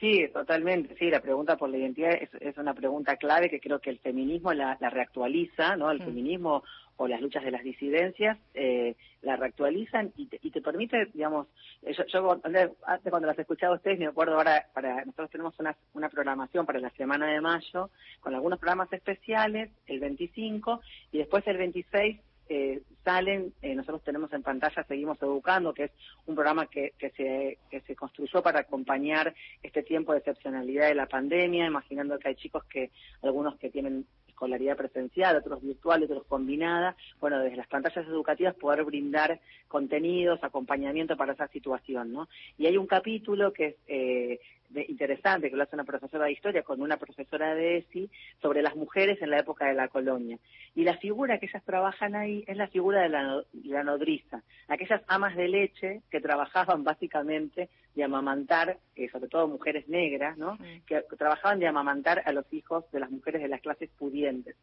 [0.00, 0.96] Sí, totalmente.
[0.96, 3.98] Sí, la pregunta por la identidad es, es una pregunta clave que creo que el
[3.98, 5.90] feminismo la, la reactualiza, ¿no?
[5.90, 6.64] El feminismo
[7.00, 11.46] o las luchas de las disidencias eh, la reactualizan y te, y te permite, digamos,
[11.80, 15.58] eh, yo, yo antes cuando las escuchaba a ustedes me acuerdo ahora, para nosotros tenemos
[15.58, 17.88] una, una programación para la semana de mayo
[18.20, 20.82] con algunos programas especiales, el 25
[21.12, 22.20] y después el 26
[22.50, 25.92] eh, salen, eh, nosotros tenemos en pantalla Seguimos Educando, que es
[26.26, 30.96] un programa que, que, se, que se construyó para acompañar este tiempo de excepcionalidad de
[30.96, 32.90] la pandemia, imaginando que hay chicos que,
[33.22, 34.04] algunos que tienen
[34.40, 39.38] escolaridad presencial, otros virtual, otros combinada, bueno, desde las pantallas educativas poder brindar
[39.68, 42.26] contenidos, acompañamiento para esa situación, ¿no?
[42.56, 44.40] Y hay un capítulo que es eh,
[44.70, 48.10] de- interesante, que lo hace una profesora de historia con una profesora de ESI,
[48.40, 50.38] sobre las mujeres en la época de la colonia.
[50.74, 54.42] Y la figura que ellas trabajan ahí es la figura de la, no- la nodriza,
[54.68, 60.56] aquellas amas de leche que trabajaban básicamente de amamantar, eh, sobre todo mujeres negras, ¿no?
[60.86, 64.54] Que trabajaban de amamantar a los hijos de las mujeres de las clases pudientes.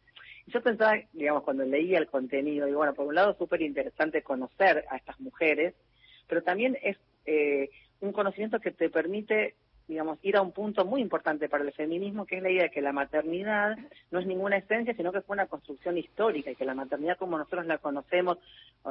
[0.45, 4.22] Y yo pensaba, digamos, cuando leía el contenido, digo, bueno, por un lado súper interesante
[4.24, 5.74] conocer a estas mujeres,
[6.28, 9.55] pero también es eh, un conocimiento que te permite
[9.88, 12.71] digamos, ir a un punto muy importante para el feminismo, que es la idea de
[12.71, 13.77] que la maternidad
[14.11, 17.38] no es ninguna esencia, sino que fue una construcción histórica y que la maternidad como
[17.38, 18.38] nosotros la conocemos,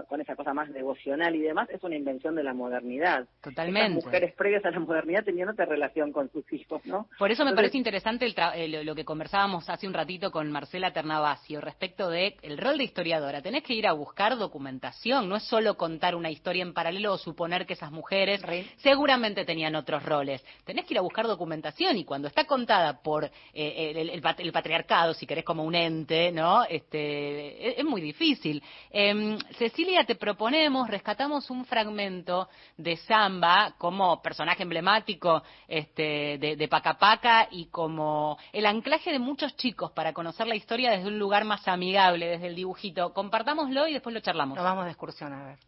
[0.08, 3.26] con esa cosa más devocional y demás, es una invención de la modernidad.
[3.42, 4.04] Totalmente.
[4.04, 7.08] Mujeres previas a la modernidad tenían otra relación con sus hijos, ¿no?
[7.18, 10.30] Por eso me Entonces, parece interesante el tra- lo, lo que conversábamos hace un ratito
[10.30, 13.42] con Marcela Ternavasio respecto de el rol de historiadora.
[13.42, 17.18] Tenés que ir a buscar documentación, no es solo contar una historia en paralelo o
[17.18, 18.42] suponer que esas mujeres
[18.78, 20.44] seguramente tenían otros roles.
[20.64, 24.22] Tenés que ir a buscar documentación y cuando está contada por eh, el, el- el
[24.22, 26.64] pat- el patriarcado, si querés como un ente, ¿no?
[26.64, 28.62] Este, es, es muy difícil.
[28.90, 36.68] Em, Cecilia, te proponemos, rescatamos un fragmento de Samba como personaje emblemático este, de, de
[36.68, 41.18] Paca Paca y como el anclaje de muchos chicos para conocer la historia desde un
[41.18, 43.12] lugar más amigable, desde el dibujito.
[43.12, 44.56] Compartámoslo y después lo charlamos.
[44.56, 45.58] Nos vamos de excursión, a ver.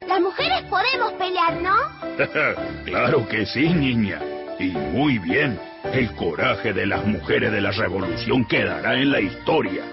[0.00, 1.74] Las mujeres podemos pelear, ¿no?
[2.84, 4.20] claro que sí, niña.
[4.60, 5.58] Y muy bien.
[5.92, 9.84] El coraje de las mujeres de la revolución quedará en la historia.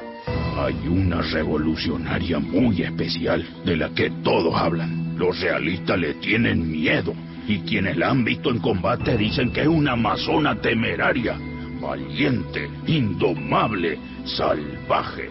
[0.57, 5.17] Hay una revolucionaria muy especial de la que todos hablan.
[5.17, 7.13] Los realistas le tienen miedo.
[7.47, 11.37] Y quienes la han visto en combate dicen que es una amazona temeraria,
[11.79, 15.29] valiente, indomable, salvaje.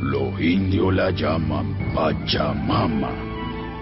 [0.00, 3.10] Los indios la llaman Pachamama,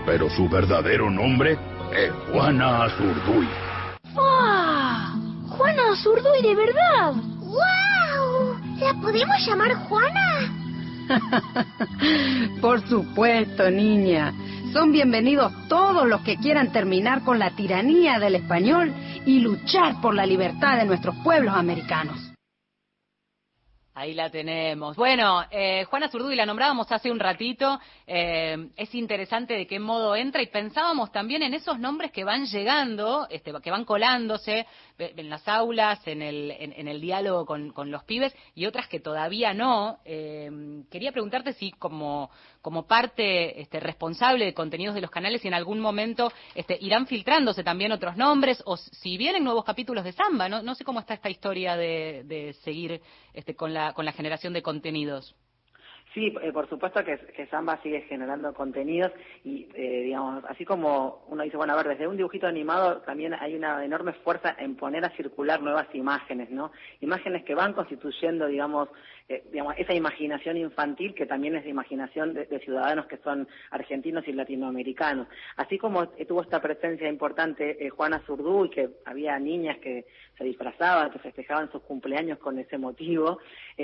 [0.08, 1.58] pero su verdadero nombre
[1.92, 3.46] es Juana Azurduy.
[4.16, 5.14] ¡Ah!
[5.50, 7.12] ¡Juana Azurduy de verdad!
[7.12, 8.56] ¡Wow!
[8.80, 10.50] ¿La podemos llamar Juana?
[12.62, 14.32] Por supuesto, niña.
[14.72, 18.94] Son bienvenidos todos los que quieran terminar con la tiranía del español
[19.26, 22.27] y luchar por la libertad de nuestros pueblos americanos.
[23.98, 24.94] Ahí la tenemos.
[24.94, 27.80] Bueno, eh, Juana Zurduy la nombrábamos hace un ratito.
[28.06, 32.46] Eh, es interesante de qué modo entra y pensábamos también en esos nombres que van
[32.46, 34.68] llegando, este, que van colándose
[34.98, 39.00] en las aulas, en el, en, el diálogo con, con, los pibes y otras que
[39.00, 40.00] todavía no.
[40.04, 40.50] Eh,
[40.90, 42.30] quería preguntarte si como,
[42.88, 47.92] parte este, responsable de contenidos de los canales, en algún momento este, irán filtrándose también
[47.92, 50.48] otros nombres o si vienen nuevos capítulos de Samba.
[50.48, 53.00] No, no sé cómo está esta historia de, de seguir
[53.32, 55.34] este, con la con la generación de contenidos.
[56.18, 59.12] Sí, eh, por supuesto que, que, Samba sigue generando contenidos
[59.44, 63.34] y, eh, digamos, así como uno dice, bueno, a ver, desde un dibujito animado también
[63.34, 66.72] hay una enorme fuerza en poner a circular nuevas imágenes, ¿no?
[67.02, 68.88] Imágenes que van constituyendo, digamos,
[69.28, 74.26] eh, digamos esa imaginación infantil que también es de imaginación de, ciudadanos que son argentinos
[74.26, 75.28] y latinoamericanos.
[75.56, 80.06] Así como tuvo esta presencia importante Juana Zurdú y que había niñas que
[80.36, 83.38] se disfrazaban, que festejaban sus cumpleaños con ese motivo,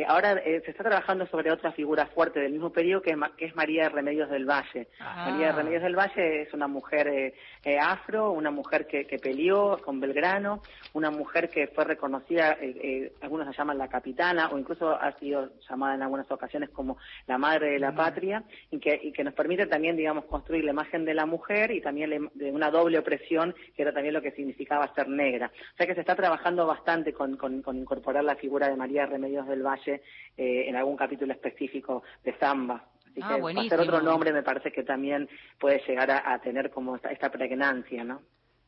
[0.07, 3.85] ahora se está trabajando sobre otra figura fuerte del mismo periodo que, que es María
[3.85, 4.89] de Remedios del Valle.
[5.01, 5.31] Ah.
[5.31, 7.35] María de Remedios del Valle es una mujer eh,
[7.65, 13.13] eh, afro, una mujer que, que, peleó con Belgrano, una mujer que fue reconocida, eh,
[13.21, 15.34] algunos la llaman la capitana, o incluso ha sido
[15.69, 17.97] llamada en algunas ocasiones como la madre de la Mm.
[17.97, 21.71] patria, y que, y que nos permite también, digamos, construir la imagen de la mujer
[21.71, 25.51] y también de una doble opresión, que era también lo que significaba ser negra.
[25.73, 29.07] O sea que se está trabajando bastante con, con, con incorporar la figura de María
[29.07, 30.03] Remedios del Valle
[30.37, 32.85] en algún capítulo específico de Zamba.
[33.11, 33.75] Así Ah, que buenísimo.
[33.75, 35.29] hacer otro nombre me parece que también
[35.59, 38.23] puede llegar a, a tener como esta, esta pregnancia, ¿no?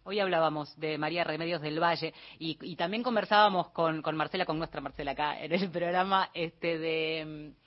[0.09, 4.81] Hoy hablábamos de María Remedios del Valle y, también conversábamos con, con, Marcela, con nuestra
[4.81, 7.67] Marcela acá en el programa, este de mm,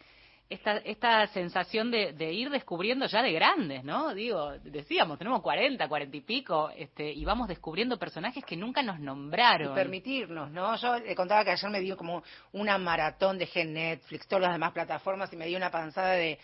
[0.50, 4.14] esta, esta sensación de, de, ir descubriendo ya de grandes, ¿no?
[4.14, 9.02] Digo, decíamos, tenemos 40, 40 y pico, este, y vamos descubriendo personajes que nunca nos
[9.02, 9.76] nombraron.
[9.76, 10.78] Permitirnos, ¿no?
[10.78, 12.24] Yo le contaba que ayer me dio como
[12.54, 16.40] una maratón de Gen Netflix, todas las demás plataformas, y me dio una panzada de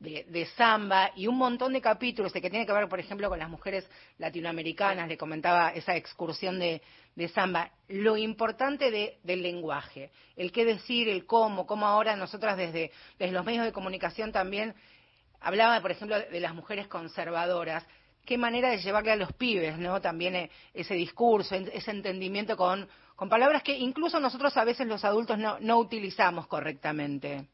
[0.00, 3.38] de, de, samba y un montón de capítulos que tiene que ver, por ejemplo, con
[3.38, 3.88] las mujeres
[4.18, 6.82] latinoamericanas, le comentaba esa excursión de,
[7.14, 12.56] de samba, lo importante de, del lenguaje, el qué decir, el cómo, cómo ahora nosotras
[12.56, 14.74] desde, desde los medios de comunicación también
[15.40, 17.86] hablaba, por ejemplo, de las mujeres conservadoras,
[18.24, 20.00] qué manera de llevarle a los pibes, ¿no?
[20.00, 25.04] También eh, ese discurso, ese entendimiento con, con palabras que incluso nosotros a veces los
[25.04, 27.46] adultos no, no utilizamos correctamente.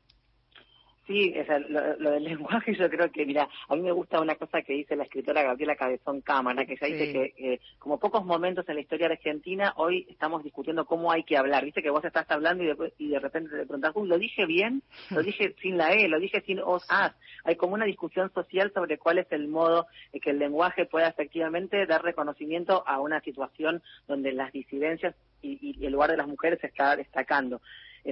[1.06, 4.20] Sí, o sea, lo, lo, del lenguaje yo creo que, mira, a mí me gusta
[4.20, 6.92] una cosa que dice la escritora Gabriela Cabezón Cámara, que ella sí.
[6.92, 11.22] dice que eh, como pocos momentos en la historia argentina, hoy estamos discutiendo cómo hay
[11.22, 11.64] que hablar.
[11.64, 14.46] Viste que vos estás hablando y, después, y de repente te preguntas, uy, ¿lo dije
[14.46, 14.82] bien?
[15.10, 16.08] ¿Lo dije sin la E?
[16.08, 17.14] ¿Lo dije sin os, as?
[17.44, 21.08] Hay como una discusión social sobre cuál es el modo de que el lenguaje pueda
[21.08, 26.26] efectivamente dar reconocimiento a una situación donde las disidencias y, y el lugar de las
[26.26, 27.60] mujeres se está destacando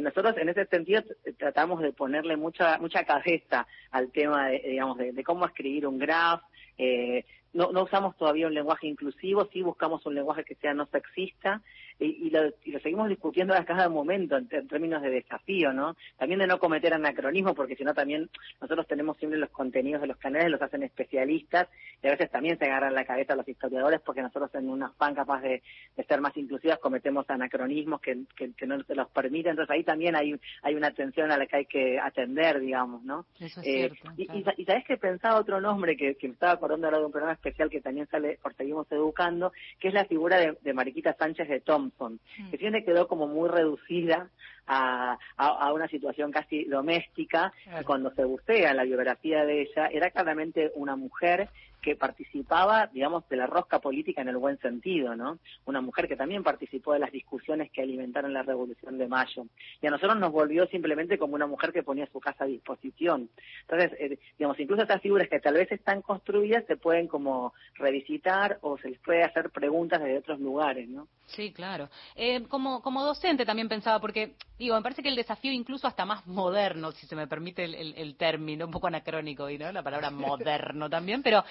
[0.01, 1.03] nosotros en ese sentido
[1.39, 5.99] tratamos de ponerle mucha mucha cabeza al tema de, digamos de, de cómo escribir un
[5.99, 6.43] graph
[6.79, 7.25] eh,
[7.55, 11.63] no, no usamos todavía un lenguaje inclusivo sí buscamos un lenguaje que sea no sexista
[11.99, 15.73] y, y, lo, y lo, seguimos discutiendo a cada momento en, en, términos de desafío,
[15.73, 15.97] ¿no?
[16.19, 18.29] También de no cometer anacronismo, porque si no también
[18.61, 21.69] nosotros tenemos siempre los contenidos de los canales, los hacen especialistas,
[22.03, 25.15] y a veces también se agarran la cabeza los historiadores, porque nosotros en un afán
[25.15, 25.63] capaz de,
[25.97, 29.85] de ser más inclusivas cometemos anacronismos que, que, que, no se los permiten, entonces ahí
[29.85, 33.27] también hay, hay una atención a la que hay que atender, digamos, ¿no?
[33.39, 34.53] Eso es eh, cierto, y, claro.
[34.57, 37.13] y, y, sabes que pensaba otro nombre que, que me estaba acordando ahora de un
[37.13, 41.15] programa especial que también sale por Seguimos Educando, que es la figura de, de Mariquita
[41.19, 42.19] Sánchez de Thompson,
[42.51, 44.31] que siempre quedó como muy reducida
[44.67, 47.87] a, a, a una situación casi doméstica, Claro.
[47.87, 51.49] cuando se bucea en la biografía de ella, era claramente una mujer
[51.81, 55.39] que participaba, digamos, de la rosca política en el buen sentido, ¿no?
[55.67, 59.45] Una mujer que también participó de las discusiones que alimentaron la Revolución de Mayo.
[59.83, 63.29] Y a nosotros nos volvió simplemente como una mujer que ponía su casa a disposición.
[63.69, 68.59] Entonces, eh, digamos, incluso estas figuras que tal vez están construidas se pueden como revisitar
[68.63, 71.07] o se les puede hacer preguntas desde otros lugares, ¿no?
[71.27, 71.91] Sí, claro.
[72.17, 76.05] Eh, como, como docente también pensaba, porque, digo, me parece que el desafío incluso hasta
[76.05, 79.71] más moderno, si se me permite el, el, el término, un poco anacrónico, y no
[79.73, 81.45] la palabra moderno también, pero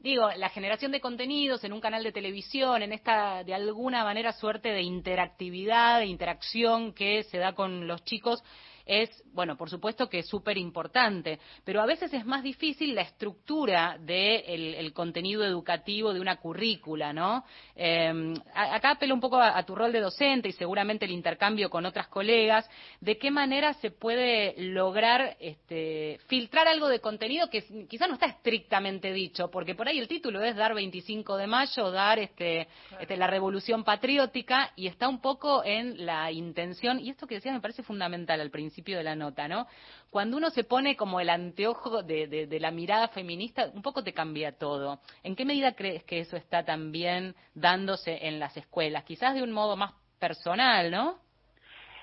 [0.00, 4.32] digo, la generación de contenidos en un canal de televisión, en esta, de alguna manera,
[4.32, 8.42] suerte de interactividad, de interacción que se da con los chicos,
[8.86, 13.02] es, bueno, por supuesto que es súper importante, pero a veces es más difícil la
[13.02, 17.44] estructura del el contenido educativo de una currícula, ¿no?
[17.76, 21.70] Eh, acá apelo un poco a, a, tu rol de docente y seguramente el intercambio
[21.70, 22.68] con otras colegas,
[23.00, 28.26] de qué manera se puede lograr este, filtrar algo de contenido que quizá no está
[28.26, 32.68] estrictamente dicho, porque por ahí el título es dar 25 de mayo, dar este,
[33.00, 37.54] este, la revolución patriótica y está un poco en la intención, y esto que decías
[37.54, 39.66] me parece fundamental al principio, principio de la nota, ¿no?
[40.10, 44.02] Cuando uno se pone como el anteojo de, de, de, la mirada feminista, un poco
[44.02, 45.00] te cambia todo.
[45.22, 49.04] ¿En qué medida crees que eso está también dándose en las escuelas?
[49.04, 51.18] Quizás de un modo más personal, ¿no?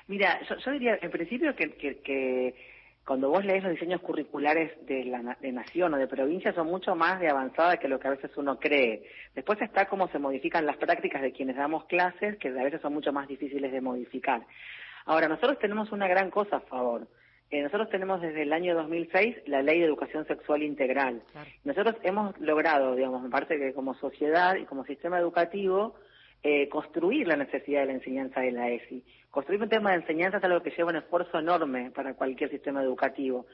[0.06, 2.56] Mira, yo, diría en principio que, que, que,
[3.04, 6.96] cuando vos lees los diseños curriculares de, la, de nación o de provincia son mucho
[6.96, 9.10] más de avanzada que lo que a veces uno cree.
[9.34, 12.94] Después está cómo se modifican las prácticas de quienes damos clases, que a veces son
[12.94, 14.46] mucho más difíciles de modificar.
[15.10, 17.08] Ahora, nosotros tenemos una gran cosa a favor.
[17.50, 21.24] Eh, nosotros tenemos desde el año 2006 la Ley de Educación Sexual Integral.
[21.32, 21.50] Claro.
[21.64, 25.96] Nosotros hemos logrado, digamos, me parece que como sociedad y como sistema educativo,
[26.44, 29.04] eh, construir la necesidad de la enseñanza de la ESI.
[29.32, 32.84] Construir un tema de enseñanza es algo que lleva un esfuerzo enorme para cualquier sistema
[32.84, 33.48] educativo.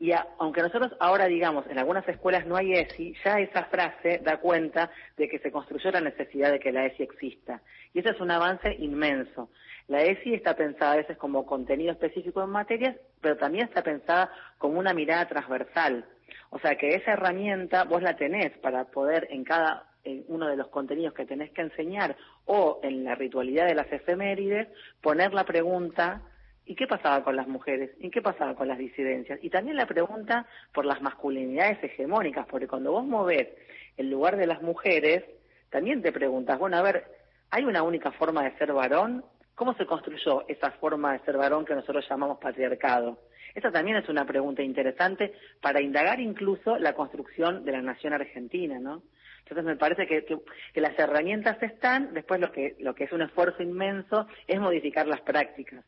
[0.00, 4.20] Y a, aunque nosotros ahora digamos en algunas escuelas no hay ESI, ya esa frase
[4.24, 7.62] da cuenta de que se construyó la necesidad de que la ESI exista.
[7.94, 9.50] Y eso es un avance inmenso.
[9.88, 14.30] La ESI está pensada a veces como contenido específico en materias, pero también está pensada
[14.58, 16.04] como una mirada transversal.
[16.50, 19.90] O sea que esa herramienta vos la tenés para poder en cada
[20.28, 24.68] uno de los contenidos que tenés que enseñar o en la ritualidad de las efemérides
[25.00, 26.22] poner la pregunta
[26.68, 27.92] ¿Y qué pasaba con las mujeres?
[28.00, 29.38] ¿Y qué pasaba con las disidencias?
[29.40, 33.48] Y también la pregunta por las masculinidades hegemónicas, porque cuando vos movés
[33.96, 35.24] el lugar de las mujeres,
[35.70, 37.04] también te preguntas, bueno, a ver,
[37.50, 39.24] ¿hay una única forma de ser varón?
[39.56, 43.18] ¿Cómo se construyó esa forma de ser varón que nosotros llamamos patriarcado?
[43.54, 45.32] Esa también es una pregunta interesante
[45.62, 49.02] para indagar incluso la construcción de la nación argentina, ¿no?
[49.38, 50.26] Entonces me parece que,
[50.74, 55.22] las herramientas están, después lo que, lo que es un esfuerzo inmenso es modificar las
[55.22, 55.86] prácticas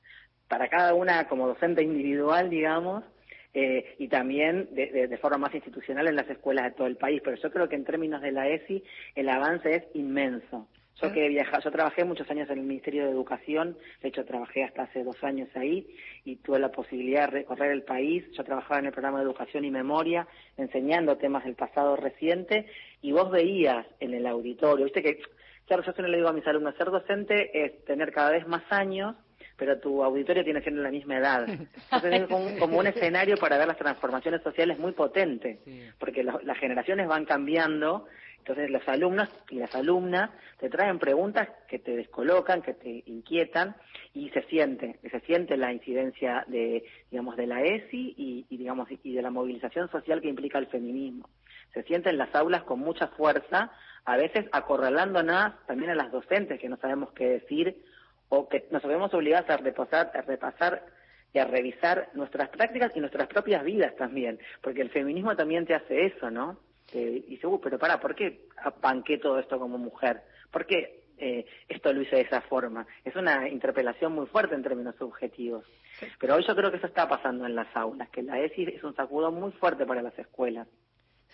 [0.49, 3.05] para cada una como docente individual, digamos,
[3.53, 7.21] eh, y también de, de, forma más institucional en las escuelas de todo el país.
[7.23, 8.83] Pero yo creo que en términos de la ESI
[9.15, 10.69] el avance es inmenso.
[11.01, 14.65] Yo que viaja, yo trabajé muchos años en el Ministerio de Educación, de hecho trabajé
[14.65, 15.87] hasta hace dos años ahí
[16.25, 18.25] y tuve la posibilidad de recorrer el país.
[18.33, 20.27] Yo trabajaba en el programa de Educación y Memoria,
[20.57, 22.67] enseñando temas del pasado reciente
[23.01, 25.21] y vos veías en el auditorio, viste que,
[25.67, 28.65] claro, yo siempre le digo a mis alumnos, ser docente es tener cada vez más
[28.71, 29.15] años
[29.59, 31.49] pero tu auditorio tiene que ser la misma edad.
[31.49, 35.59] Entonces es como, como, un escenario para ver las transformaciones sociales muy potente,
[35.99, 38.07] porque lo, las generaciones van cambiando,
[38.39, 43.77] entonces los alumnos y las alumnas te traen preguntas que te descolocan, que te inquietan
[44.15, 49.15] y se siente, se siente la incidencia de, digamos, de la ESI y, digamos, y
[49.15, 51.29] de la movilización social que implica el feminismo.
[51.75, 53.71] Se siente en las aulas con mucha fuerza,
[54.05, 57.83] a veces acorralándonos también a las docentes que no sabemos qué decir
[58.31, 60.87] o que nos vemos obligados a repasar, a repasar
[61.33, 65.75] y a revisar nuestras prácticas y nuestras propias vidas también, porque el feminismo también te
[65.75, 66.59] hace eso, ¿no?
[66.93, 70.23] Eh, y dice, uh, pero para, ¿por qué apanqué todo esto como mujer?
[70.51, 72.87] ¿Por qué eh, esto lo hice de esa forma?
[73.05, 75.65] Es una interpelación muy fuerte en términos subjetivos.
[75.99, 76.07] Sí.
[76.19, 78.85] Pero hoy yo creo que eso está pasando en las aulas, que la ESI es
[78.85, 80.69] un sacudo muy fuerte para las escuelas.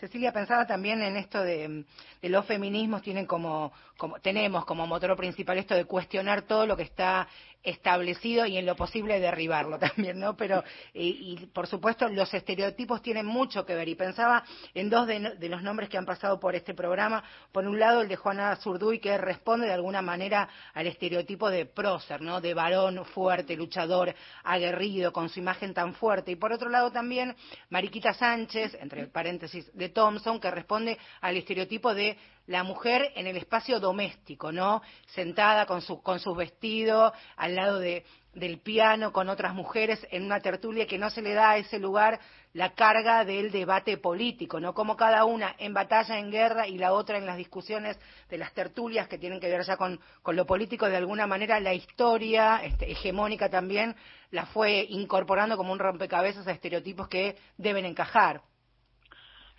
[0.05, 1.86] Cecilia pensaba también en esto de,
[2.20, 6.76] de los feminismos tienen como, como, tenemos como motor principal esto de cuestionar todo lo
[6.76, 7.26] que está
[7.64, 10.36] establecido y en lo posible derribarlo también, ¿no?
[10.36, 13.88] Pero, y, y por supuesto, los estereotipos tienen mucho que ver.
[13.88, 14.44] Y pensaba
[14.74, 17.24] en dos de, de, los nombres que han pasado por este programa.
[17.50, 21.64] Por un lado, el de Juana Zurduy, que responde de alguna manera al estereotipo de
[21.64, 22.40] prócer, ¿no?
[22.40, 26.32] De varón fuerte, luchador, aguerrido, con su imagen tan fuerte.
[26.32, 27.34] Y por otro lado también,
[27.70, 33.38] Mariquita Sánchez, entre paréntesis, de Thompson, que responde al estereotipo de la mujer en el
[33.38, 34.82] espacio doméstico, ¿no?
[35.07, 40.40] Sentada con su, con vestido al lado de, del piano con otras mujeres en una
[40.40, 42.20] tertulia que no se le da a ese lugar
[42.53, 44.74] la carga del debate político, ¿no?
[44.74, 48.53] Como cada una en batalla, en guerra y la otra en las discusiones de las
[48.53, 52.61] tertulias que tienen que ver ya con, con lo político, de alguna manera la historia
[52.62, 53.97] este, hegemónica también
[54.30, 58.42] la fue incorporando como un rompecabezas a estereotipos que deben encajar.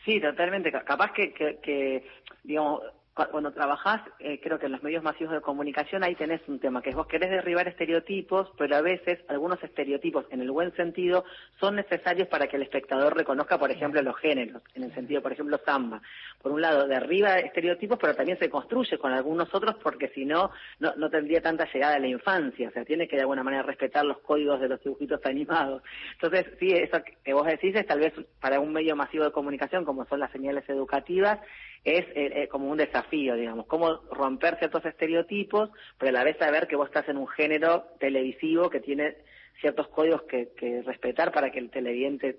[0.05, 0.71] Sí, totalmente.
[0.71, 2.07] Capaz que, que, que
[2.43, 2.81] digamos,
[3.15, 6.81] cuando trabajás, eh, creo que en los medios masivos de comunicación ahí tenés un tema,
[6.81, 11.23] que es vos querés derribar estereotipos, pero a veces algunos estereotipos, en el buen sentido,
[11.57, 15.31] son necesarios para que el espectador reconozca, por ejemplo, los géneros, en el sentido, por
[15.31, 16.01] ejemplo, samba.
[16.41, 20.51] Por un lado, derriba estereotipos, pero también se construye con algunos otros, porque si no,
[20.79, 24.03] no, tendría tanta llegada a la infancia, o sea, tiene que de alguna manera respetar
[24.03, 25.83] los códigos de los dibujitos animados.
[26.13, 29.85] Entonces, sí, eso que vos decís es tal vez para un medio masivo de comunicación,
[29.85, 31.39] como son las señales educativas,
[31.85, 35.69] es eh, eh, como un desafío, digamos, cómo romper ciertos estereotipos,
[35.99, 39.15] pero a la vez saber que vos estás en un género televisivo que tiene
[39.61, 42.37] ciertos códigos que, que respetar para que el televidente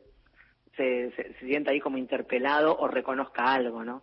[0.77, 4.03] se, se, sienta ahí como interpelado o reconozca algo, ¿no?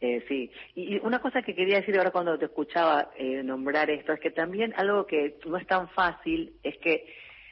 [0.00, 3.90] Eh, sí, y y una cosa que quería decir ahora cuando te escuchaba eh, nombrar
[3.90, 7.04] esto es que también algo que no es tan fácil es que,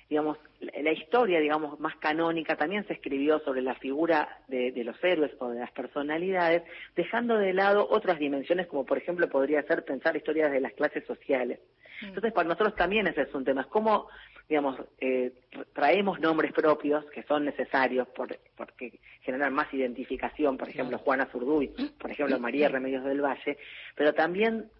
[0.08, 5.02] digamos, la historia, digamos, más canónica también se escribió sobre la figura de, de los
[5.04, 6.62] héroes o de las personalidades,
[6.94, 11.04] dejando de lado otras dimensiones como, por ejemplo, podría ser pensar historias de las clases
[11.06, 11.60] sociales.
[12.02, 14.08] Entonces, para nosotros también ese es un tema, es cómo,
[14.48, 15.32] digamos, eh,
[15.72, 21.68] traemos nombres propios que son necesarios por, porque generan más identificación, por ejemplo, Juana Zurduy,
[21.98, 23.56] por ejemplo, María Remedios del Valle,
[23.94, 24.70] pero también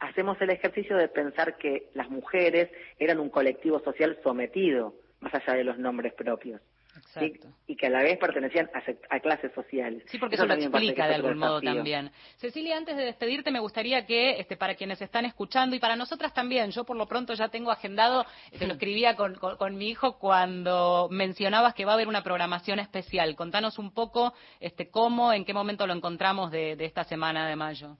[0.00, 5.54] hacemos el ejercicio de pensar que las mujeres eran un colectivo social sometido, más allá
[5.54, 6.60] de los nombres propios.
[6.94, 7.24] ¿sí?
[7.24, 7.48] Exacto.
[7.66, 10.04] Y que a la vez pertenecían a, a clases sociales.
[10.06, 11.74] Sí, porque eso, lo explica de algún modo desafío.
[11.80, 12.10] también.
[12.36, 16.32] Cecilia, antes de despedirte, me gustaría que, este, para quienes están escuchando y para nosotras
[16.32, 18.24] también, yo por lo pronto ya tengo agendado,
[18.56, 22.22] te lo escribía con, con- con mi hijo cuando mencionabas que va a haber una
[22.22, 23.34] programación especial.
[23.34, 27.56] Contanos un poco este, cómo, en qué momento lo encontramos de, de esta semana de
[27.56, 27.96] mayo.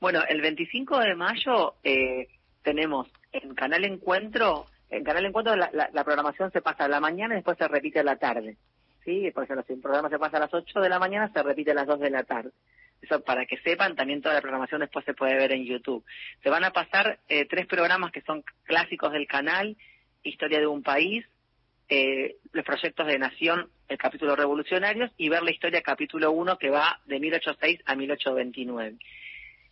[0.00, 2.26] Bueno, el 25 de mayo eh,
[2.62, 7.00] tenemos en Canal Encuentro, en Canal Encuentro la, la- la programación se pasa a la
[7.00, 8.56] mañana y después se repite a la tarde.
[9.04, 9.30] ¿sí?
[9.32, 11.70] Por ejemplo, si el programa se pasa a las 8 de la mañana, se repite
[11.72, 12.50] a las 2 de la tarde.
[13.02, 16.04] Eso para que sepan, también toda la programación después se puede ver en YouTube.
[16.42, 19.76] Se van a pasar eh, tres programas que son clásicos del canal,
[20.22, 21.24] Historia de un país,
[21.88, 26.68] eh, los proyectos de Nación, el capítulo Revolucionarios, y ver la historia capítulo 1 que
[26.70, 28.96] va de 1806 a 1829.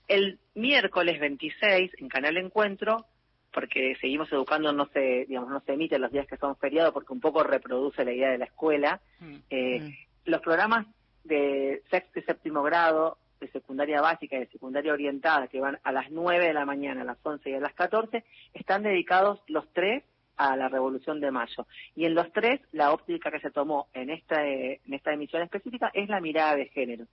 [0.07, 3.07] El miércoles 26 en Canal Encuentro,
[3.55, 7.13] porque seguimos educando, no se, digamos, no se emite los días que son feriados porque
[7.13, 9.01] un poco reproduce la idea de la escuela.
[9.49, 9.95] Eh,
[10.25, 10.87] Los programas
[11.23, 15.93] de sexto y séptimo grado, de secundaria básica y de secundaria orientada, que van a
[15.93, 19.67] las 9 de la mañana, a las 11 y a las 14, están dedicados los
[19.73, 20.03] tres
[20.37, 21.67] a la Revolución de Mayo.
[21.95, 25.91] Y en los tres, la óptica que se tomó en esta, en esta emisión específica
[25.95, 27.07] es la mirada de género.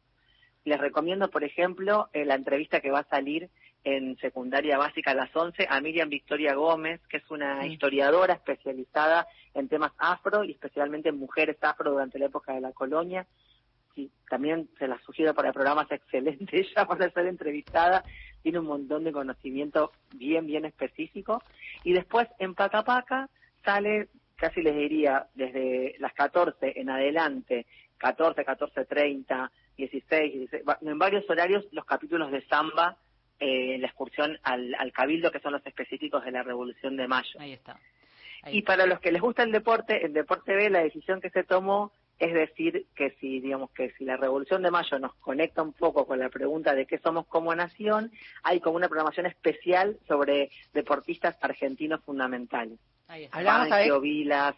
[0.64, 3.50] Les recomiendo, por ejemplo, eh, la entrevista que va a salir
[3.84, 9.28] en secundaria básica a las 11 a Miriam Victoria Gómez, que es una historiadora especializada
[9.54, 13.26] en temas afro y especialmente en mujeres afro durante la época de la colonia.
[13.96, 16.58] Sí, también se la sugiero para el programa, es excelente.
[16.60, 18.06] Ella para ser entrevistada
[18.44, 21.44] tiene un montón de conocimiento bien, bien específico.
[21.84, 23.30] Y después en Paca Paca
[23.66, 27.66] sale, casi les diría, desde las 14 en adelante,
[27.98, 32.98] 14, 14.30, 16, 16, va- en varios horarios los capítulos de Samba,
[33.42, 37.40] eh, la excursión al, al Cabildo, que son los específicos de la Revolución de Mayo.
[37.40, 37.78] Ahí está.
[38.48, 41.44] Y para los que les gusta el deporte, el Deporte B, la decisión que se
[41.44, 45.74] tomó es decir que si, digamos, que si la Revolución de Mayo nos conecta un
[45.74, 48.12] poco con la pregunta de qué somos como nación,
[48.44, 52.78] hay como una programación especial sobre deportistas argentinos fundamentales.
[53.08, 53.68] Ahí está.
[53.68, 54.02] ¿sabés?
[54.02, 54.56] Vilas,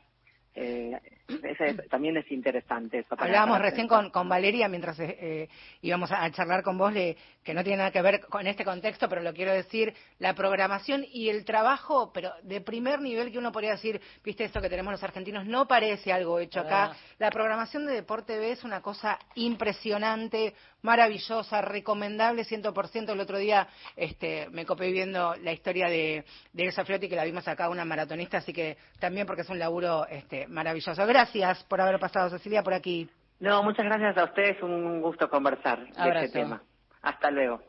[0.55, 3.09] eh, ese es- también es interesante eso.
[3.15, 5.49] para- Hablábamos recién con, con Valeria mientras eh, eh,
[5.81, 8.63] íbamos a, a charlar con vos, le- que no tiene nada que ver con este
[8.63, 13.37] contexto, pero lo quiero decir, la programación y el trabajo, pero de primer nivel que
[13.37, 16.91] uno podría decir, viste esto que tenemos los argentinos, no parece algo hecho acá.
[16.91, 16.95] Ah.
[17.19, 19.19] La programación de Deporte B es una cosa
[19.67, 23.11] impresionante, maravillosa, recomendable 100%.
[23.13, 27.23] El otro día este, me copé viendo la historia de, de Elsa Flotti, que la
[27.23, 31.01] vimos acá, una maratonista, así que también porque es un laburo este, maravilloso.
[31.13, 33.07] Gracias por haber pasado, Cecilia, por aquí.
[33.39, 36.59] No, muchas gracias a ustedes, un gusto conversar de este tema.
[37.03, 37.61] Hasta luego.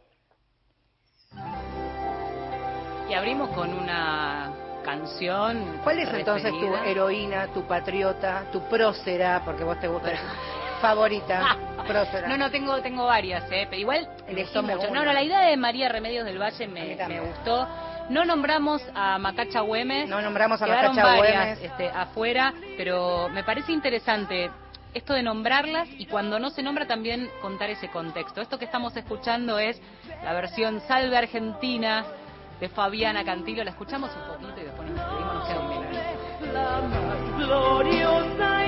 [3.07, 4.51] Y abrimos con una
[4.83, 5.79] canción.
[5.85, 10.09] ¿Cuál es entonces tu heroína, tu patriota, tu prócera, porque vos te gusta,
[10.81, 12.27] favorita, prócera?
[12.27, 13.67] No, no, tengo, tengo varias, ¿eh?
[13.69, 14.91] Pero igual gustó mucho.
[14.91, 17.69] No, no, la idea de María Remedios del Valle me, me gustó.
[18.11, 20.09] No nombramos a Macacha Güemes.
[20.09, 21.63] No nombramos a Quedaron Macacha varias, Güemes.
[21.63, 24.51] este, afuera, pero me parece interesante
[24.93, 28.41] esto de nombrarlas y cuando no se nombra también contar ese contexto.
[28.41, 29.81] Esto que estamos escuchando es
[30.23, 32.05] la versión Salve Argentina
[32.61, 33.65] de Fabiana Cantilo.
[33.65, 35.35] La escuchamos un poquito y después nos despedimos.
[35.35, 35.61] Nos queda
[38.21, 38.64] un.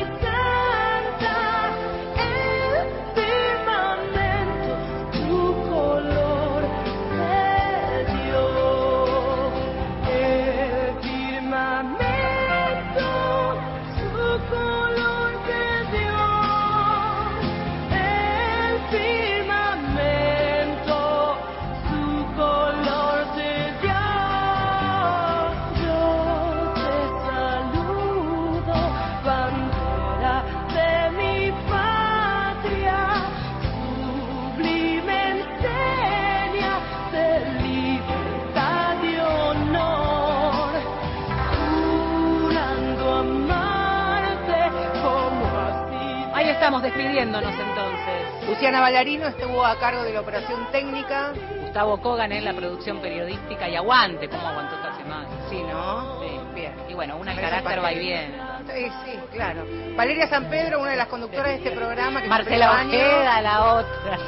[46.83, 48.49] Despidiéndonos entonces.
[48.49, 51.33] Luciana Ballarino estuvo a cargo de la operación técnica.
[51.61, 55.29] Gustavo Kogan en la producción periodística y aguante, ¿cómo aguantó esta semana?
[55.51, 56.21] Sí, ¿no?
[56.21, 56.41] Sí.
[56.55, 56.75] Bien.
[56.89, 58.39] Y bueno, una Me carácter va y viene.
[58.73, 59.65] Sí, sí, claro.
[59.95, 64.19] Valeria San Pedro, una de las conductoras de este programa que Marcela Ojeda, la otra.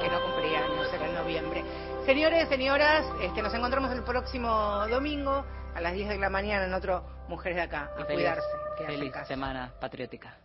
[0.00, 1.64] que no cumplía años, era en noviembre.
[2.06, 5.44] Señores, señoras, este, nos encontramos el próximo domingo
[5.74, 7.90] a las 10 de la mañana en otro Mujeres de Acá.
[7.98, 8.46] A Feliz- cuidarse.
[8.86, 10.36] Feliz semana patriótica.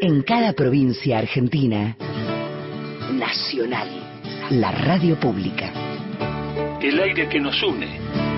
[0.00, 1.96] En cada provincia argentina,
[3.12, 3.88] Nacional,
[4.50, 5.70] la radio pública.
[6.80, 8.35] El aire que nos une.